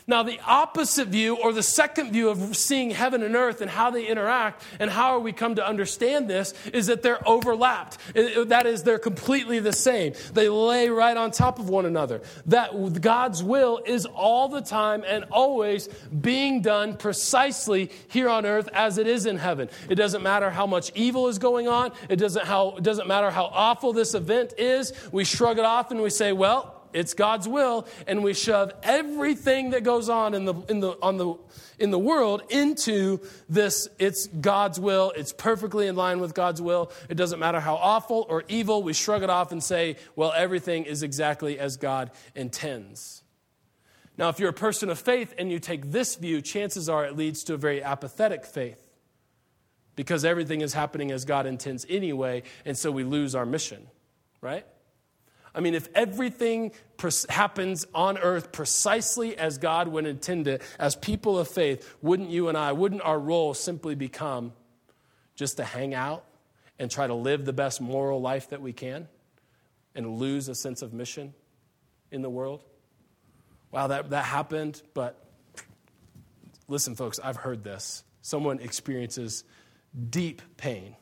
Now, 0.09 0.23
the 0.23 0.39
opposite 0.47 1.09
view, 1.09 1.37
or 1.37 1.53
the 1.53 1.65
second 1.65 2.13
view 2.13 2.29
of 2.29 2.57
seeing 2.57 2.91
heaven 2.91 3.25
and 3.25 3.35
earth 3.35 3.61
and 3.61 3.69
how 3.69 3.91
they 3.91 4.07
interact 4.07 4.63
and 4.79 4.89
how 4.89 5.19
we 5.19 5.33
come 5.33 5.57
to 5.57 5.67
understand 5.67 6.31
this, 6.31 6.55
is 6.73 6.87
that 6.87 7.03
they're 7.03 7.27
overlapped. 7.29 7.99
That 8.15 8.67
is, 8.67 8.85
they're 8.85 9.01
completely 9.01 9.59
the 9.59 9.73
same. 9.73 10.13
They 10.33 10.49
lay 10.49 10.89
right 10.91 11.17
on 11.17 11.33
top 11.33 11.59
of 11.59 11.69
one 11.69 11.87
another. 11.87 12.23
That 12.47 13.01
God's 13.01 13.43
will 13.43 13.81
is 13.85 14.07
all 14.07 14.49
the 14.49 14.61
time 14.61 15.03
and 15.05 15.25
always 15.33 15.89
being 15.89 16.63
done 16.63 16.97
precisely 16.97 17.91
here 18.07 18.29
on 18.29 18.47
earth 18.47 18.69
as 18.73 18.99
it 18.99 19.09
is 19.09 19.27
in 19.27 19.39
heaven. 19.39 19.69
It 19.89 19.97
doesn't 19.97 20.23
matter 20.23 20.51
how 20.51 20.69
much 20.69 20.93
evil 20.95 21.27
is 21.27 21.39
going 21.39 21.67
on, 21.67 21.91
it 22.09 22.17
doesn't, 22.17 22.47
how, 22.47 22.77
it 22.77 22.85
doesn't 22.85 23.09
matter 23.09 23.33
how 23.33 23.47
awful 23.47 23.93
this 23.93 24.15
event 24.15 24.55
is. 24.57 24.93
We 25.11 25.25
shrug 25.25 25.59
it 25.59 25.65
off 25.65 25.91
and 25.91 26.01
we 26.01 26.11
say, 26.11 26.33
well, 26.33 26.76
it's 26.93 27.15
God's 27.15 27.49
will, 27.49 27.87
and 28.07 28.23
we 28.23 28.35
shove 28.35 28.73
everything 28.83 29.71
that 29.71 29.85
goes 29.85 30.09
on 30.09 30.35
in 30.35 30.45
the, 30.45 30.55
in 30.69 30.81
the, 30.81 30.97
on 31.03 31.17
the, 31.17 31.35
in 31.79 31.91
the 31.91 31.99
world 31.99 32.43
into 32.51 33.21
this. 33.49 33.89
It's 33.99 34.27
God's 34.27 34.81
will. 34.81 35.13
It's 35.17 35.33
perfectly 35.33 35.87
in 35.87 35.97
line 35.97 36.21
with 36.21 36.35
God's 36.35 36.61
will. 36.63 36.91
It 37.09 37.17
doesn't 37.17 37.39
matter 37.39 37.61
how 37.61 37.77
awful 37.77 38.27
or 38.29 38.45
evil. 38.49 38.83
We 38.83 38.93
shrug 38.93 39.23
it 39.23 39.31
off 39.31 39.53
and 39.53 39.63
say, 39.63 39.97
well, 40.15 40.33
everything 40.35 40.85
is 40.85 41.03
exactly 41.03 41.59
as 41.59 41.77
God 41.77 42.11
intends. 42.35 43.23
Now, 44.19 44.31
if 44.31 44.39
you're 44.39 44.51
a 44.51 44.55
person 44.55 44.89
of 44.89 44.99
faith 44.99 45.35
and 45.37 45.53
you 45.53 45.59
take 45.59 45.93
this 45.93 46.17
view, 46.17 46.41
chances 46.41 46.89
are 46.89 47.05
it 47.05 47.17
leads 47.17 47.45
to 47.45 47.55
a 47.55 47.59
very 47.59 47.83
apathetic 47.83 48.47
faith 48.47 48.83
because 49.95 50.25
everything 50.25 50.61
is 50.61 50.75
happening 50.75 51.11
as 51.11 51.25
God 51.25 51.47
intends 51.47 51.85
anyway, 51.89 52.43
and 52.65 52.77
so 52.77 52.91
we 52.91 53.03
lose 53.03 53.35
our 53.35 53.47
mission, 53.47 53.87
right? 54.41 54.67
I 55.57 55.61
mean, 55.61 55.75
if 55.75 55.89
everything 55.95 56.73
happens 57.31 57.87
on 57.95 58.19
earth 58.19 58.53
precisely 58.53 59.39
as 59.39 59.57
God 59.57 59.89
would 59.89 60.07
intend 60.07 60.47
it, 60.47 60.61
as 60.79 60.95
people 60.95 61.39
of 61.39 61.49
faith, 61.49 61.97
wouldn't 62.03 62.29
you 62.29 62.49
and 62.49 62.59
I, 62.59 62.73
wouldn't 62.73 63.01
our 63.01 63.19
role 63.19 63.55
simply 63.55 63.95
become 63.95 64.53
just 65.35 65.57
to 65.57 65.65
hang 65.65 65.95
out 65.95 66.25
and 66.79 66.91
try 66.91 67.07
to 67.07 67.15
live 67.15 67.47
the 67.47 67.55
best 67.55 67.81
moral 67.81 68.21
life 68.21 68.51
that 68.51 68.61
we 68.61 68.75
can 68.75 69.09
and 69.95 70.19
lose 70.19 70.49
a 70.49 70.55
sense 70.55 70.83
of 70.83 70.93
mission 70.93 71.33
in 72.11 72.21
the 72.21 72.31
world? 72.31 72.63
Wow, 73.71 73.87
that, 73.87 74.11
that 74.11 74.27
happened, 74.27 74.83
but 74.93 75.25
listen, 76.69 76.95
folks, 76.95 77.19
I've 77.19 77.37
heard 77.37 77.65
this. 77.65 78.05
Someone 78.21 78.61
experiences 78.61 79.43
deep 80.11 80.43
pain, 80.59 80.97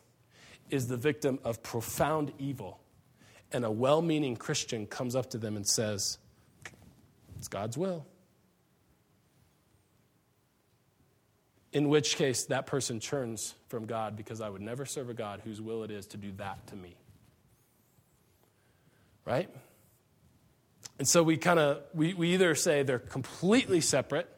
is 0.71 0.87
the 0.89 0.97
victim 0.97 1.39
of 1.45 1.63
profound 1.63 2.33
evil, 2.39 2.81
and 3.55 3.65
a 3.65 3.71
well 3.71 4.03
meaning 4.03 4.37
Christian 4.37 4.87
comes 4.87 5.15
up 5.15 5.31
to 5.31 5.39
them 5.39 5.57
and 5.57 5.67
says, 5.67 6.19
It's 7.39 7.49
God's 7.49 7.79
will. 7.79 8.05
In 11.73 11.89
which 11.89 12.17
case, 12.17 12.45
that 12.47 12.67
person 12.67 13.01
turns 13.01 13.55
from 13.69 13.87
God 13.87 14.17
because 14.17 14.41
I 14.41 14.49
would 14.49 14.61
never 14.61 14.85
serve 14.85 15.09
a 15.09 15.15
God 15.15 15.41
whose 15.45 15.61
will 15.61 15.85
it 15.85 15.91
is 15.91 16.07
to 16.09 16.17
do 16.17 16.33
that 16.37 16.67
to 16.69 16.77
me. 16.77 16.97
Right? 19.25 19.49
And 20.99 21.09
so 21.09 21.23
we 21.23 21.37
kind 21.37 21.59
of, 21.59 21.83
we, 21.95 22.13
we 22.15 22.35
either 22.35 22.55
say 22.55 22.83
they're 22.83 22.99
completely 22.99 23.81
separate 23.81 24.29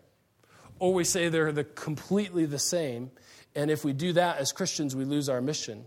or 0.79 0.95
we 0.95 1.05
say 1.05 1.29
they're 1.29 1.53
the 1.53 1.65
completely 1.65 2.47
the 2.47 2.59
same. 2.59 3.11
And 3.55 3.71
if 3.71 3.85
we 3.85 3.93
do 3.93 4.13
that 4.15 4.39
as 4.39 4.53
Christians, 4.53 4.95
we 4.95 5.05
lose 5.05 5.29
our 5.29 5.41
mission. 5.41 5.87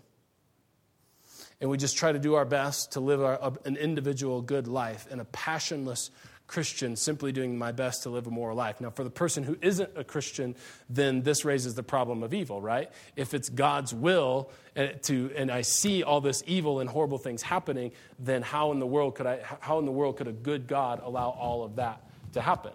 And 1.61 1.69
we 1.69 1.77
just 1.77 1.97
try 1.97 2.11
to 2.11 2.19
do 2.19 2.35
our 2.35 2.45
best 2.45 2.93
to 2.93 2.99
live 2.99 3.21
our, 3.21 3.53
an 3.65 3.75
individual 3.75 4.41
good 4.41 4.67
life 4.67 5.07
and 5.11 5.19
a 5.19 5.25
passionless 5.25 6.09
Christian 6.49 6.95
simply 6.95 7.31
doing 7.31 7.57
my 7.57 7.71
best 7.71 8.03
to 8.03 8.09
live 8.09 8.25
a 8.25 8.31
moral 8.31 8.57
life. 8.57 8.81
Now, 8.81 8.89
for 8.89 9.03
the 9.03 9.11
person 9.11 9.43
who 9.43 9.55
isn't 9.61 9.91
a 9.95 10.03
Christian, 10.03 10.55
then 10.89 11.21
this 11.21 11.45
raises 11.45 11.75
the 11.75 11.83
problem 11.83 12.23
of 12.23 12.33
evil, 12.33 12.59
right? 12.59 12.91
If 13.15 13.35
it's 13.35 13.49
God's 13.49 13.93
will 13.93 14.49
and, 14.75 14.89
eh, 14.89 14.93
to, 15.03 15.31
and 15.35 15.51
I 15.51 15.61
see 15.61 16.01
all 16.01 16.21
this 16.21 16.43
evil 16.47 16.79
and 16.79 16.89
horrible 16.89 17.19
things 17.19 17.43
happening, 17.43 17.91
then 18.17 18.41
how 18.41 18.71
in 18.71 18.79
the 18.79 18.87
world 18.87 19.15
could 19.15 19.27
I, 19.27 19.41
how 19.59 19.77
in 19.77 19.85
the 19.85 19.91
world 19.91 20.17
could 20.17 20.27
a 20.27 20.33
good 20.33 20.65
God 20.65 21.01
allow 21.03 21.29
all 21.29 21.63
of 21.63 21.75
that 21.75 22.01
to 22.33 22.41
happen? 22.41 22.73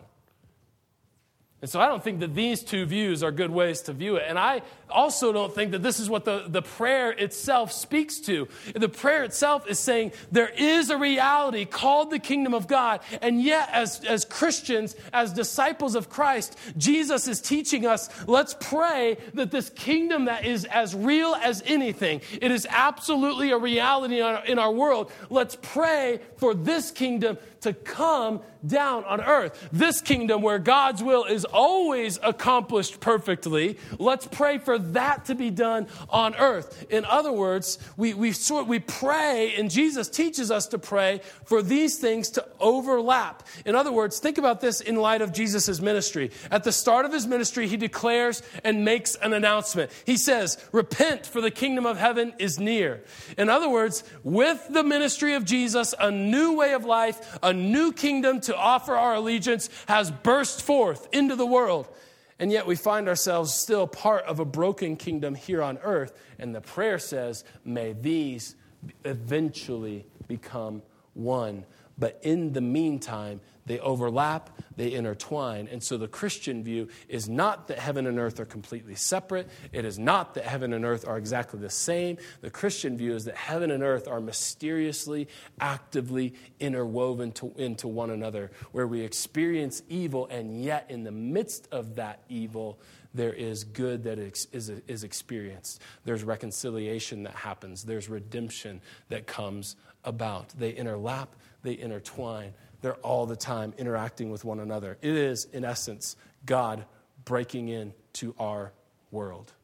And 1.65 1.71
so 1.71 1.81
I 1.81 1.87
don't 1.87 2.05
think 2.05 2.21
that 2.21 2.35
these 2.35 2.63
two 2.63 2.85
views 2.85 3.23
are 3.23 3.33
good 3.33 3.51
ways 3.51 3.81
to 3.81 3.95
view 3.95 4.17
it. 4.17 4.25
And 4.29 4.39
I 4.39 4.61
also 4.91 5.33
don't 5.33 5.51
think 5.51 5.71
that 5.71 5.83
this 5.83 5.99
is 5.99 6.11
what 6.11 6.27
the, 6.27 6.45
the 6.47 6.61
prayer 6.61 7.11
itself 7.11 7.73
speaks 7.73 8.21
to. 8.21 8.49
The 8.75 8.91
prayer 8.91 9.25
itself 9.25 9.67
is 9.67 9.79
saying 9.79 10.13
there 10.31 10.51
is 10.51 10.91
a 10.91 10.99
reality 10.99 11.65
called 11.65 12.11
the 12.11 12.19
kingdom 12.19 12.53
of 12.53 12.67
God. 12.67 13.01
And 13.23 13.43
yet, 13.43 13.71
as, 13.73 14.05
as 14.05 14.27
Christians, 14.27 14.95
as 15.11 15.33
disciples 15.33 15.95
of 15.95 16.11
Christ, 16.11 16.59
Jesus 16.77 17.29
is 17.29 17.41
teaching 17.41 17.87
us 17.87 18.11
let's 18.27 18.55
pray 18.61 19.17
that 19.33 19.51
this 19.51 19.71
kingdom 19.71 20.27
that 20.27 20.45
is 20.45 20.67
as 20.67 20.95
real 20.95 21.35
as 21.35 21.63
anything, 21.65 22.21
it 22.43 22.51
is 22.51 22.67
absolutely 22.69 23.53
a 23.53 23.57
reality 23.57 24.19
in 24.19 24.23
our, 24.23 24.45
in 24.45 24.59
our 24.59 24.71
world. 24.71 25.11
Let's 25.31 25.57
pray 25.63 26.21
for 26.37 26.53
this 26.53 26.91
kingdom 26.91 27.39
to 27.63 27.73
come 27.73 28.43
down 28.67 29.05
on 29.05 29.21
earth. 29.21 29.69
This 29.73 30.01
kingdom 30.01 30.43
where 30.43 30.59
God's 30.59 31.03
will 31.03 31.25
is 31.25 31.45
always 31.45 32.19
accomplished 32.23 33.01
perfectly. 33.01 33.79
Let's 33.99 34.27
pray 34.27 34.59
for 34.59 34.79
that 34.79 35.27
to 35.27 35.35
be 35.35 35.51
done 35.51 35.87
on 36.09 36.35
earth. 36.37 36.87
In 36.91 37.05
other 37.05 37.33
words, 37.33 37.79
we, 37.97 38.15
we, 38.15 38.33
sort, 38.33 38.67
we 38.67 38.79
pray, 38.79 39.55
and 39.57 39.71
Jesus 39.71 40.09
teaches 40.09 40.51
us 40.51 40.67
to 40.69 40.79
pray 40.79 41.21
for 41.45 41.63
these 41.63 41.99
things 41.99 42.31
to 42.31 42.47
overlap. 42.61 43.47
In 43.65 43.75
other 43.75 43.93
words, 43.93 44.19
think 44.19 44.39
about 44.39 44.61
this 44.61 44.81
in 44.81 44.97
light 44.97 45.23
of 45.23 45.33
Jesus' 45.33 45.81
ministry. 45.81 46.31
At 46.51 46.65
the 46.65 46.73
start 46.73 47.05
of 47.05 47.13
his 47.13 47.27
ministry, 47.27 47.69
he 47.69 47.77
declares 47.77 48.43
and 48.63 48.85
makes 48.85 49.15
an 49.17 49.33
announcement. 49.33 49.91
He 50.07 50.17
says, 50.17 50.59
Repent, 50.73 51.27
for 51.27 51.41
the 51.41 51.51
kingdom 51.51 51.87
of 51.87 51.99
heaven 51.99 52.35
is 52.39 52.59
near. 52.59 53.03
In 53.37 53.49
other 53.49 53.69
words, 53.69 54.05
with 54.23 54.67
the 54.71 54.83
ministry 54.83 55.35
of 55.35 55.45
Jesus, 55.45 55.95
a 55.99 56.11
new 56.11 56.57
way 56.57 56.73
of 56.73 56.85
life, 56.85 57.39
a 57.43 57.53
new 57.53 57.93
kingdom 57.93 58.41
to 58.43 58.54
offer 58.55 58.95
our 58.97 59.15
allegiance 59.15 59.69
has 59.87 60.11
burst 60.11 60.63
forth 60.63 61.09
into 61.13 61.37
the 61.37 61.47
world. 61.47 61.89
And 62.39 62.51
yet 62.51 62.67
we 62.67 62.77
find 62.77 63.09
ourselves 63.09 63.55
still 63.55 63.87
part 63.87 64.25
of 64.25 64.41
a 64.41 64.45
broken 64.45 64.97
kingdom 64.97 65.35
here 65.35 65.63
on 65.63 65.79
earth. 65.79 66.13
And 66.39 66.55
the 66.55 66.61
prayer 66.61 66.99
says, 66.99 67.45
may 67.65 67.93
these 67.93 68.57
eventually 69.05 70.05
become 70.27 70.83
one. 71.15 71.65
But 71.97 72.19
in 72.23 72.53
the 72.53 72.61
meantime, 72.61 73.41
they 73.67 73.79
overlap, 73.79 74.51
they 74.77 74.93
intertwine. 74.93 75.69
And 75.71 75.83
so 75.83 75.97
the 75.97 76.09
Christian 76.09 76.63
view 76.63 76.89
is 77.09 77.29
not 77.29 77.69
that 77.69 77.79
heaven 77.79 78.07
and 78.07 78.19
earth 78.19 78.41
are 78.41 78.45
completely 78.45 78.95
separate. 78.95 79.49
It 79.73 79.85
is 79.85 79.99
not 79.99 80.35
that 80.35 80.45
heaven 80.45 80.73
and 80.73 80.85
earth 80.85 81.07
are 81.07 81.17
exactly 81.17 81.61
the 81.61 81.71
same. 81.71 82.19
The 82.41 82.51
Christian 82.51 82.97
view 82.97 83.15
is 83.15 83.25
that 83.25 83.37
heaven 83.37 83.71
and 83.71 83.83
earth 83.83 84.07
are 84.07 84.21
mysteriously, 84.21 85.29
actively 85.61 86.35
interwoven 86.61 87.33
to, 87.33 87.53
into 87.57 87.89
one 87.89 88.11
another, 88.11 88.51
where 88.73 88.87
we 88.87 89.01
experience 89.01 89.83
evil, 89.89 90.27
and 90.31 90.63
yet 90.63 90.87
in 90.91 91.05
the 91.05 91.13
midst 91.13 91.69
of 91.73 91.97
that 91.97 92.23
evil, 92.29 92.79
there 93.15 93.33
is 93.33 93.65
good 93.65 94.05
that 94.05 94.19
is, 94.19 94.49
is, 94.53 94.69
is 94.89 95.05
experienced. 95.05 95.81
There's 96.05 96.25
reconciliation 96.25 97.23
that 97.23 97.35
happens. 97.35 97.85
There's 97.85 98.09
redemption 98.09 98.81
that 99.09 99.27
comes 99.27 99.77
about. 100.05 100.49
They 100.59 100.73
interlap, 100.73 101.29
they 101.63 101.79
intertwine, 101.79 102.53
they're 102.85 102.93
all 102.97 103.25
the 103.25 103.35
time 103.35 103.73
interacting 103.79 104.29
with 104.29 104.45
one 104.45 104.61
another. 104.61 104.99
It 105.01 105.17
is, 105.17 105.47
in 105.47 105.65
essence, 105.65 106.17
God 106.45 106.85
breaking 107.25 107.71
into 107.71 108.35
our 108.39 108.75
world. 109.11 109.55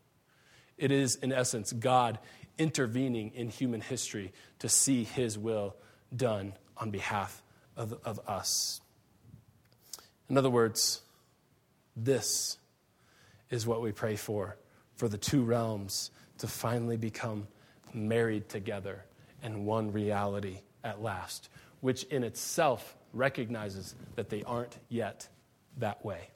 It 0.78 0.90
is, 0.90 1.16
in 1.16 1.30
essence, 1.30 1.70
God 1.70 2.18
intervening 2.56 3.32
in 3.34 3.50
human 3.50 3.82
history 3.82 4.32
to 4.60 4.70
see 4.70 5.04
his 5.04 5.36
will 5.36 5.76
done 6.16 6.54
on 6.78 6.90
behalf 6.90 7.42
of, 7.76 7.94
of 8.06 8.26
us. 8.26 8.80
In 10.30 10.38
other 10.38 10.48
words, 10.48 11.02
this 11.94 12.56
is 13.50 13.66
what 13.66 13.82
we 13.82 13.92
pray 13.92 14.16
for 14.16 14.56
for 14.94 15.08
the 15.08 15.18
two 15.18 15.42
realms 15.42 16.10
to 16.38 16.46
finally 16.46 16.96
become 16.96 17.48
married 17.92 18.48
together 18.48 19.04
in 19.42 19.66
one 19.66 19.92
reality 19.92 20.60
at 20.82 21.02
last, 21.02 21.50
which 21.82 22.04
in 22.04 22.24
itself 22.24 22.96
recognizes 23.12 23.94
that 24.16 24.28
they 24.28 24.42
aren't 24.44 24.78
yet 24.88 25.28
that 25.78 26.04
way. 26.04 26.28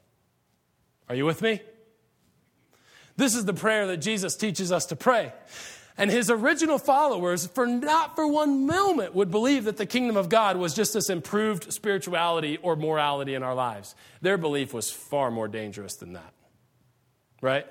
Are 1.08 1.14
you 1.14 1.26
with 1.26 1.42
me? 1.42 1.60
This 3.16 3.34
is 3.34 3.44
the 3.44 3.54
prayer 3.54 3.86
that 3.88 3.98
Jesus 3.98 4.36
teaches 4.36 4.72
us 4.72 4.86
to 4.86 4.96
pray. 4.96 5.32
And 5.96 6.10
his 6.10 6.28
original 6.28 6.78
followers, 6.78 7.46
for 7.46 7.66
not 7.66 8.16
for 8.16 8.26
one 8.26 8.66
moment, 8.66 9.14
would 9.14 9.30
believe 9.30 9.64
that 9.64 9.76
the 9.76 9.86
kingdom 9.86 10.16
of 10.16 10.28
God 10.28 10.56
was 10.56 10.74
just 10.74 10.92
this 10.92 11.08
improved 11.08 11.72
spirituality 11.72 12.56
or 12.56 12.74
morality 12.74 13.34
in 13.34 13.44
our 13.44 13.54
lives. 13.54 13.94
Their 14.20 14.36
belief 14.36 14.74
was 14.74 14.90
far 14.90 15.30
more 15.30 15.46
dangerous 15.46 15.94
than 15.94 16.14
that. 16.14 16.32
Right? 17.40 17.66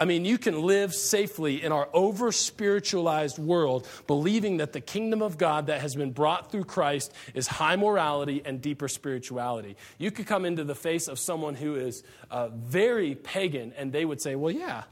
I 0.00 0.04
mean, 0.04 0.24
you 0.24 0.38
can 0.38 0.62
live 0.62 0.94
safely 0.94 1.62
in 1.62 1.72
our 1.72 1.88
over 1.92 2.30
spiritualized 2.30 3.38
world, 3.38 3.86
believing 4.06 4.58
that 4.58 4.72
the 4.72 4.80
kingdom 4.80 5.22
of 5.22 5.38
God 5.38 5.66
that 5.66 5.80
has 5.80 5.96
been 5.96 6.12
brought 6.12 6.52
through 6.52 6.64
Christ 6.64 7.12
is 7.34 7.48
high 7.48 7.74
morality 7.74 8.40
and 8.44 8.62
deeper 8.62 8.86
spirituality. 8.86 9.76
You 9.98 10.12
could 10.12 10.26
come 10.26 10.44
into 10.44 10.62
the 10.62 10.76
face 10.76 11.08
of 11.08 11.18
someone 11.18 11.56
who 11.56 11.74
is 11.74 12.04
uh, 12.30 12.48
very 12.48 13.16
pagan, 13.16 13.72
and 13.76 13.92
they 13.92 14.04
would 14.04 14.20
say, 14.20 14.36
Well, 14.36 14.52
yeah, 14.52 14.84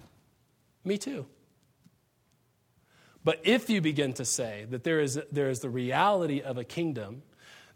me 0.84 0.98
too. 0.98 1.26
But 3.22 3.40
if 3.44 3.70
you 3.70 3.80
begin 3.80 4.12
to 4.14 4.25
say 4.25 4.66
that 4.70 4.84
there 4.84 5.00
is, 5.00 5.20
there 5.30 5.50
is 5.50 5.60
the 5.60 5.70
reality 5.70 6.42
of 6.42 6.58
a 6.58 6.64
kingdom 6.64 7.22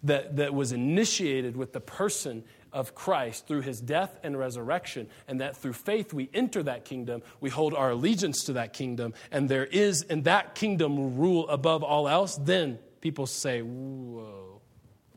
that, 0.03 0.37
that 0.37 0.55
was 0.55 0.73
initiated 0.73 1.57
with 1.57 1.73
the 1.73 1.81
person 1.81 2.45
of 2.73 2.95
Christ 2.95 3.47
through 3.47 3.63
his 3.63 3.81
death 3.81 4.19
and 4.23 4.39
resurrection, 4.39 5.09
and 5.29 5.41
that 5.41 5.57
through 5.57 5.75
faith 5.75 6.13
we 6.13 6.29
enter 6.35 6.63
that 6.63 6.85
kingdom, 6.85 7.23
we 7.41 7.51
hold 7.51 7.75
our 7.75 7.91
allegiance 7.91 8.45
to 8.45 8.55
that 8.55 8.73
kingdom, 8.73 9.15
and 9.31 9.49
there 9.49 9.67
is 9.67 10.03
in 10.03 10.23
that 10.23 10.55
kingdom 10.55 11.17
rule 11.17 11.49
above 11.49 11.83
all 11.83 12.09
else, 12.09 12.37
then 12.37 12.79
people 13.01 13.27
say, 13.27 13.63
Whoa, 13.63 14.61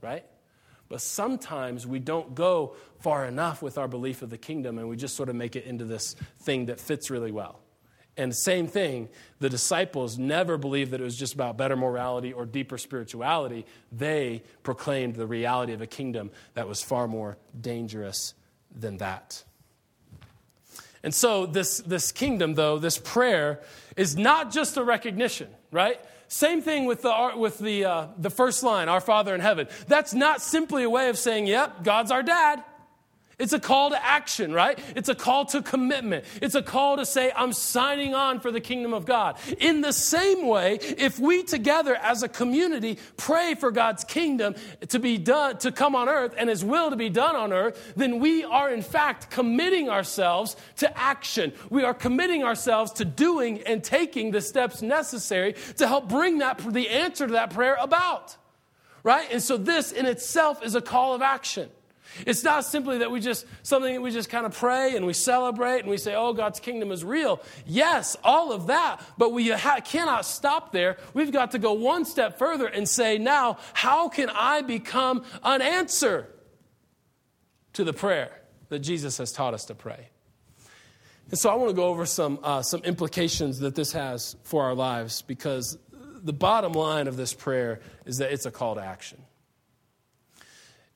right? 0.02 0.26
But 0.90 1.02
sometimes 1.02 1.88
we 1.88 1.98
don't 1.98 2.36
go 2.36 2.76
far 3.00 3.26
enough 3.26 3.64
with 3.64 3.80
our 3.80 3.88
belief 3.88 4.22
of 4.22 4.30
the 4.30 4.38
kingdom 4.38 4.78
and 4.78 4.88
we 4.88 4.96
just 4.96 5.16
sort 5.16 5.28
of 5.28 5.36
make 5.36 5.56
it 5.56 5.66
into 5.66 5.86
this 5.86 6.16
thing 6.42 6.68
that 6.68 6.80
fits 6.80 7.10
really 7.10 7.32
well. 7.32 7.63
And 8.16 8.36
same 8.36 8.68
thing, 8.68 9.10
the 9.40 9.50
disciples 9.50 10.20
never 10.20 10.58
believed 10.58 10.92
that 10.92 11.02
it 11.02 11.04
was 11.04 11.18
just 11.18 11.34
about 11.34 11.58
better 11.58 11.76
morality 11.76 12.32
or 12.32 12.46
deeper 12.46 12.78
spirituality. 12.78 13.66
They 13.92 14.44
proclaimed 14.62 15.16
the 15.16 15.26
reality 15.26 15.74
of 15.74 15.82
a 15.82 15.88
kingdom 15.88 16.30
that 16.54 16.68
was 16.68 16.84
far 16.84 17.08
more 17.08 17.38
dangerous 17.60 18.36
than 18.74 18.98
that. 18.98 19.44
And 21.02 21.14
so, 21.14 21.46
this, 21.46 21.80
this 21.80 22.12
kingdom, 22.12 22.54
though, 22.54 22.78
this 22.78 22.98
prayer, 22.98 23.62
is 23.98 24.16
not 24.16 24.52
just 24.52 24.78
a 24.78 24.84
recognition, 24.84 25.50
right? 25.72 26.00
Same 26.30 26.62
thing 26.62 26.86
with 26.86 27.02
the, 27.02 27.32
with 27.36 27.60
the, 27.60 27.86
uh, 27.86 28.08
the 28.18 28.30
first 28.30 28.64
line, 28.64 28.90
Our 28.90 29.02
Father 29.02 29.36
in 29.36 29.42
heaven. 29.42 29.68
That's 29.88 30.14
not 30.14 30.42
simply 30.42 30.84
a 30.84 30.90
way 30.90 31.10
of 31.10 31.18
saying, 31.18 31.48
Yep, 31.48 31.84
God's 31.84 32.10
our 32.10 32.24
dad. 32.24 32.64
It's 33.40 33.54
a 33.54 33.60
call 33.60 33.90
to 33.90 34.06
action, 34.06 34.54
right? 34.54 34.78
It's 34.96 35.10
a 35.10 35.16
call 35.16 35.46
to 35.48 35.62
commitment. 35.62 36.26
It's 36.42 36.56
a 36.56 36.62
call 36.62 36.98
to 36.98 37.06
say, 37.06 37.32
I'm 37.36 37.52
signing 37.52 38.14
on 38.14 38.40
for 38.40 38.52
the 38.52 38.62
kingdom 38.62 38.94
of 38.94 39.06
God. 39.06 39.38
In 39.60 39.82
the 39.82 39.92
same 39.92 40.48
way, 40.48 40.76
if 40.82 41.18
we 41.18 41.44
together 41.44 41.96
as 41.96 42.22
a 42.22 42.30
community 42.30 43.00
pray 43.18 43.56
for 43.56 43.72
God's 43.72 44.04
kingdom 44.04 44.56
to 44.90 45.00
be 45.00 45.18
done, 45.18 45.58
to 45.60 45.72
come 45.72 45.96
on 45.96 46.10
earth 46.10 46.36
and 46.38 46.48
his 46.48 46.64
will 46.64 46.92
to 46.92 46.96
be 46.96 47.10
done 47.10 47.36
on 47.36 47.52
earth, 47.52 47.94
then 47.96 48.20
we 48.20 48.44
are 48.44 48.72
in 48.72 48.84
fact 48.84 49.32
committing 49.32 49.90
ourselves 49.90 50.56
to 50.78 50.98
action. 50.98 51.54
We 51.70 51.84
are 51.84 51.94
committing 51.94 52.44
ourselves 52.44 52.92
to 52.94 53.06
doing 53.06 53.62
and 53.64 53.84
taking 53.84 54.32
the 54.32 54.42
steps 54.42 54.82
necessary 54.82 55.56
to 55.78 55.88
help 55.88 56.08
bring 56.08 56.38
that, 56.38 56.60
the 56.60 56.90
answer 56.90 57.26
to 57.26 57.34
that 57.34 57.50
prayer 57.50 57.78
about. 57.80 58.38
Right? 59.02 59.28
And 59.32 59.42
so 59.42 59.58
this 59.58 59.92
in 59.92 60.06
itself 60.06 60.64
is 60.64 60.76
a 60.76 60.82
call 60.82 61.14
of 61.14 61.22
action. 61.22 61.70
It's 62.26 62.44
not 62.44 62.66
simply 62.66 63.00
that 63.00 63.12
we 63.12 63.20
just, 63.20 63.46
something 63.64 63.94
that 63.94 64.02
we 64.02 64.12
just 64.12 64.30
kind 64.30 64.46
of 64.46 64.54
pray 64.56 64.96
and 64.96 65.06
we 65.06 65.14
celebrate 65.14 65.80
and 65.80 65.90
we 65.90 65.98
say, 65.98 66.16
oh, 66.16 66.34
God's 66.34 66.60
kingdom 66.60 66.92
is 66.92 67.04
real. 67.04 67.42
Yes, 67.66 68.16
all 68.24 68.52
of 68.52 68.68
that, 68.68 69.02
but 69.18 69.32
we 69.32 69.50
ha- 69.50 69.80
cannot 69.84 70.26
stop 70.26 70.72
there. 70.72 70.98
We've 71.14 71.32
got 71.32 71.52
to 71.52 71.60
go 71.60 71.74
one 71.74 72.06
step 72.06 72.38
further 72.38 72.68
and 72.68 72.88
say, 72.88 73.18
now, 73.18 73.58
how 73.74 74.10
can 74.10 74.30
I 74.30 74.62
become 74.62 75.24
an 75.44 75.62
answer 75.62 76.30
to 77.74 77.84
the 77.84 77.94
prayer 77.94 78.42
that 78.70 78.80
Jesus 78.80 79.18
has 79.18 79.32
taught 79.32 79.54
us 79.54 79.66
to 79.66 79.76
pray? 79.76 80.10
And 81.30 81.40
so 81.40 81.50
I 81.50 81.56
want 81.56 81.70
to 81.70 81.76
go 81.76 81.86
over 81.86 82.06
some, 82.06 82.40
uh, 82.44 82.62
some 82.62 82.82
implications 82.84 83.60
that 83.60 83.76
this 83.76 83.94
has 83.94 84.36
for 84.44 84.64
our 84.64 84.76
lives 84.76 85.22
because 85.22 85.78
the 86.24 86.34
bottom 86.34 86.74
line 86.74 87.08
of 87.08 87.18
this 87.18 87.34
prayer 87.34 87.82
is 88.06 88.18
that 88.18 88.32
it's 88.32 88.46
a 88.46 88.52
call 88.52 88.76
to 88.76 88.82
action. 88.82 89.22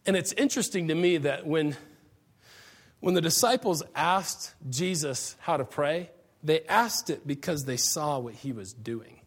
And 0.07 0.15
it's 0.15 0.31
interesting 0.31 0.87
to 0.87 0.95
me 0.95 1.17
that 1.17 1.45
when, 1.45 1.75
when 3.01 3.13
the 3.13 3.21
disciples 3.21 3.83
asked 3.93 4.55
Jesus 4.69 5.35
how 5.39 5.57
to 5.57 5.65
pray, 5.65 6.09
they 6.41 6.61
asked 6.61 7.09
it 7.09 7.27
because 7.27 7.65
they 7.65 7.75
saw 7.75 8.17
what 8.17 8.33
he 8.33 8.53
was 8.53 8.71
doing. 8.71 9.19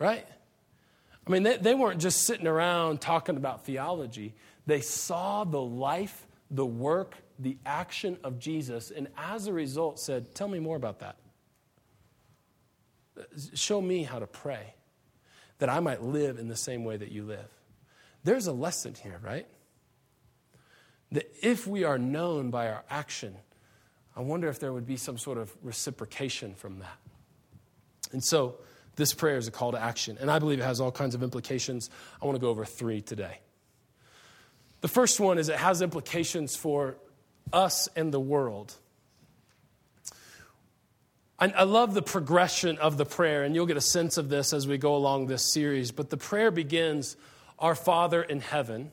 Right? 0.00 0.26
I 1.24 1.30
mean, 1.30 1.44
they, 1.44 1.56
they 1.56 1.74
weren't 1.74 2.00
just 2.00 2.26
sitting 2.26 2.48
around 2.48 3.00
talking 3.00 3.36
about 3.36 3.64
theology, 3.64 4.34
they 4.66 4.80
saw 4.80 5.44
the 5.44 5.60
life, 5.60 6.26
the 6.50 6.66
work, 6.66 7.14
the 7.38 7.58
action 7.64 8.18
of 8.24 8.38
Jesus, 8.40 8.90
and 8.90 9.06
as 9.16 9.46
a 9.46 9.52
result 9.52 10.00
said, 10.00 10.34
Tell 10.34 10.48
me 10.48 10.58
more 10.58 10.76
about 10.76 10.98
that. 10.98 11.16
Show 13.54 13.80
me 13.80 14.02
how 14.02 14.18
to 14.18 14.26
pray, 14.26 14.74
that 15.58 15.68
I 15.68 15.78
might 15.78 16.02
live 16.02 16.38
in 16.38 16.48
the 16.48 16.56
same 16.56 16.84
way 16.84 16.96
that 16.96 17.12
you 17.12 17.24
live. 17.24 17.48
There's 18.24 18.46
a 18.46 18.52
lesson 18.52 18.94
here, 19.02 19.20
right? 19.22 19.46
That 21.12 21.30
if 21.42 21.66
we 21.66 21.84
are 21.84 21.98
known 21.98 22.50
by 22.50 22.68
our 22.68 22.84
action, 22.88 23.34
I 24.16 24.20
wonder 24.20 24.48
if 24.48 24.58
there 24.58 24.72
would 24.72 24.86
be 24.86 24.96
some 24.96 25.18
sort 25.18 25.38
of 25.38 25.54
reciprocation 25.62 26.54
from 26.54 26.80
that. 26.80 26.98
And 28.12 28.22
so, 28.22 28.56
this 28.96 29.14
prayer 29.14 29.38
is 29.38 29.48
a 29.48 29.50
call 29.50 29.72
to 29.72 29.80
action, 29.80 30.18
and 30.20 30.30
I 30.30 30.38
believe 30.38 30.60
it 30.60 30.64
has 30.64 30.80
all 30.80 30.92
kinds 30.92 31.14
of 31.14 31.22
implications. 31.22 31.88
I 32.20 32.26
want 32.26 32.36
to 32.36 32.40
go 32.40 32.48
over 32.48 32.64
three 32.64 33.00
today. 33.00 33.38
The 34.80 34.88
first 34.88 35.20
one 35.20 35.38
is 35.38 35.48
it 35.48 35.56
has 35.56 35.80
implications 35.80 36.56
for 36.56 36.96
us 37.52 37.88
and 37.96 38.12
the 38.12 38.20
world. 38.20 38.74
I 41.42 41.62
love 41.62 41.94
the 41.94 42.02
progression 42.02 42.76
of 42.76 42.98
the 42.98 43.06
prayer, 43.06 43.44
and 43.44 43.54
you'll 43.54 43.64
get 43.64 43.78
a 43.78 43.80
sense 43.80 44.18
of 44.18 44.28
this 44.28 44.52
as 44.52 44.68
we 44.68 44.76
go 44.76 44.94
along 44.94 45.28
this 45.28 45.54
series. 45.54 45.90
But 45.90 46.10
the 46.10 46.18
prayer 46.18 46.50
begins 46.50 47.16
our 47.60 47.74
Father 47.74 48.22
in 48.22 48.40
heaven. 48.40 48.90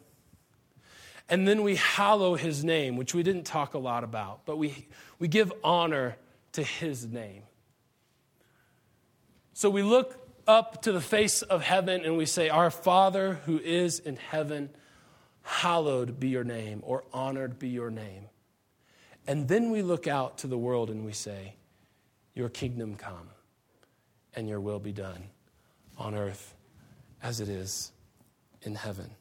And 1.30 1.48
then 1.48 1.64
we 1.64 1.76
hallow 1.76 2.36
his 2.36 2.64
name, 2.64 2.96
which 2.96 3.14
we 3.14 3.24
didn't 3.24 3.46
talk 3.46 3.74
a 3.74 3.80
lot 3.80 4.04
about, 4.04 4.46
but 4.46 4.58
we, 4.58 4.88
we 5.20 5.28
give 5.28 5.52
honor 5.64 6.16
to 6.54 6.64
his 6.64 7.06
name. 7.06 7.44
So 9.54 9.70
we 9.70 9.84
look 9.84 10.24
up 10.48 10.84
to 10.84 10.92
the 10.92 11.02
face 11.02 11.42
of 11.42 11.62
heaven 11.62 12.06
and 12.06 12.18
we 12.18 12.26
say, 12.26 12.50
Our 12.50 12.72
Father 12.72 13.40
who 13.46 13.60
is 13.60 14.00
in 14.00 14.16
heaven, 14.16 14.70
hallowed 15.44 16.20
be 16.20 16.30
your 16.30 16.44
name, 16.44 16.82
or 16.84 17.04
honored 17.12 17.60
be 17.60 17.70
your 17.70 17.90
name. 17.90 18.26
And 19.26 19.48
then 19.48 19.72
we 19.72 19.82
look 19.82 20.08
out 20.08 20.38
to 20.40 20.48
the 20.48 20.58
world 20.58 20.90
and 20.90 21.06
we 21.06 21.12
say, 21.12 21.56
Your 22.36 22.48
kingdom 22.48 22.96
come, 22.96 23.30
and 24.34 24.48
your 24.48 24.62
will 24.62 24.80
be 24.80 24.94
done 24.94 25.24
on 25.98 26.16
earth 26.16 26.54
as 27.22 27.42
it 27.42 27.50
is 27.50 27.92
in 28.62 28.76
heaven. 28.76 29.12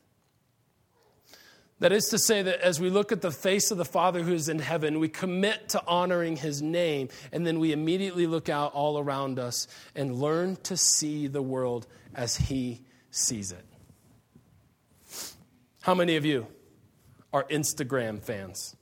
That 1.79 1.93
is 1.93 2.07
to 2.07 2.19
say, 2.19 2.43
that 2.43 2.61
as 2.61 2.81
we 2.81 2.89
look 2.89 3.13
at 3.13 3.21
the 3.21 3.31
face 3.31 3.71
of 3.71 3.77
the 3.77 3.85
Father 3.85 4.23
who 4.23 4.33
is 4.33 4.49
in 4.49 4.61
heaven, 4.61 4.99
we 4.99 5.09
commit 5.09 5.69
to 5.71 5.83
honoring 5.87 6.37
his 6.37 6.63
name, 6.63 7.11
and 7.33 7.47
then 7.47 7.59
we 7.59 7.73
immediately 7.73 8.27
look 8.27 8.49
out 8.49 8.73
all 8.73 8.99
around 8.99 9.39
us 9.39 9.69
and 9.95 10.15
learn 10.15 10.57
to 10.63 10.77
see 10.77 11.27
the 11.27 11.43
world 11.43 11.87
as 12.15 12.37
he 12.37 12.81
sees 13.11 13.53
it. 13.53 13.65
How 15.83 15.95
many 15.95 16.17
of 16.17 16.25
you 16.25 16.47
are 17.31 17.45
Instagram 17.45 18.23
fans? 18.23 18.75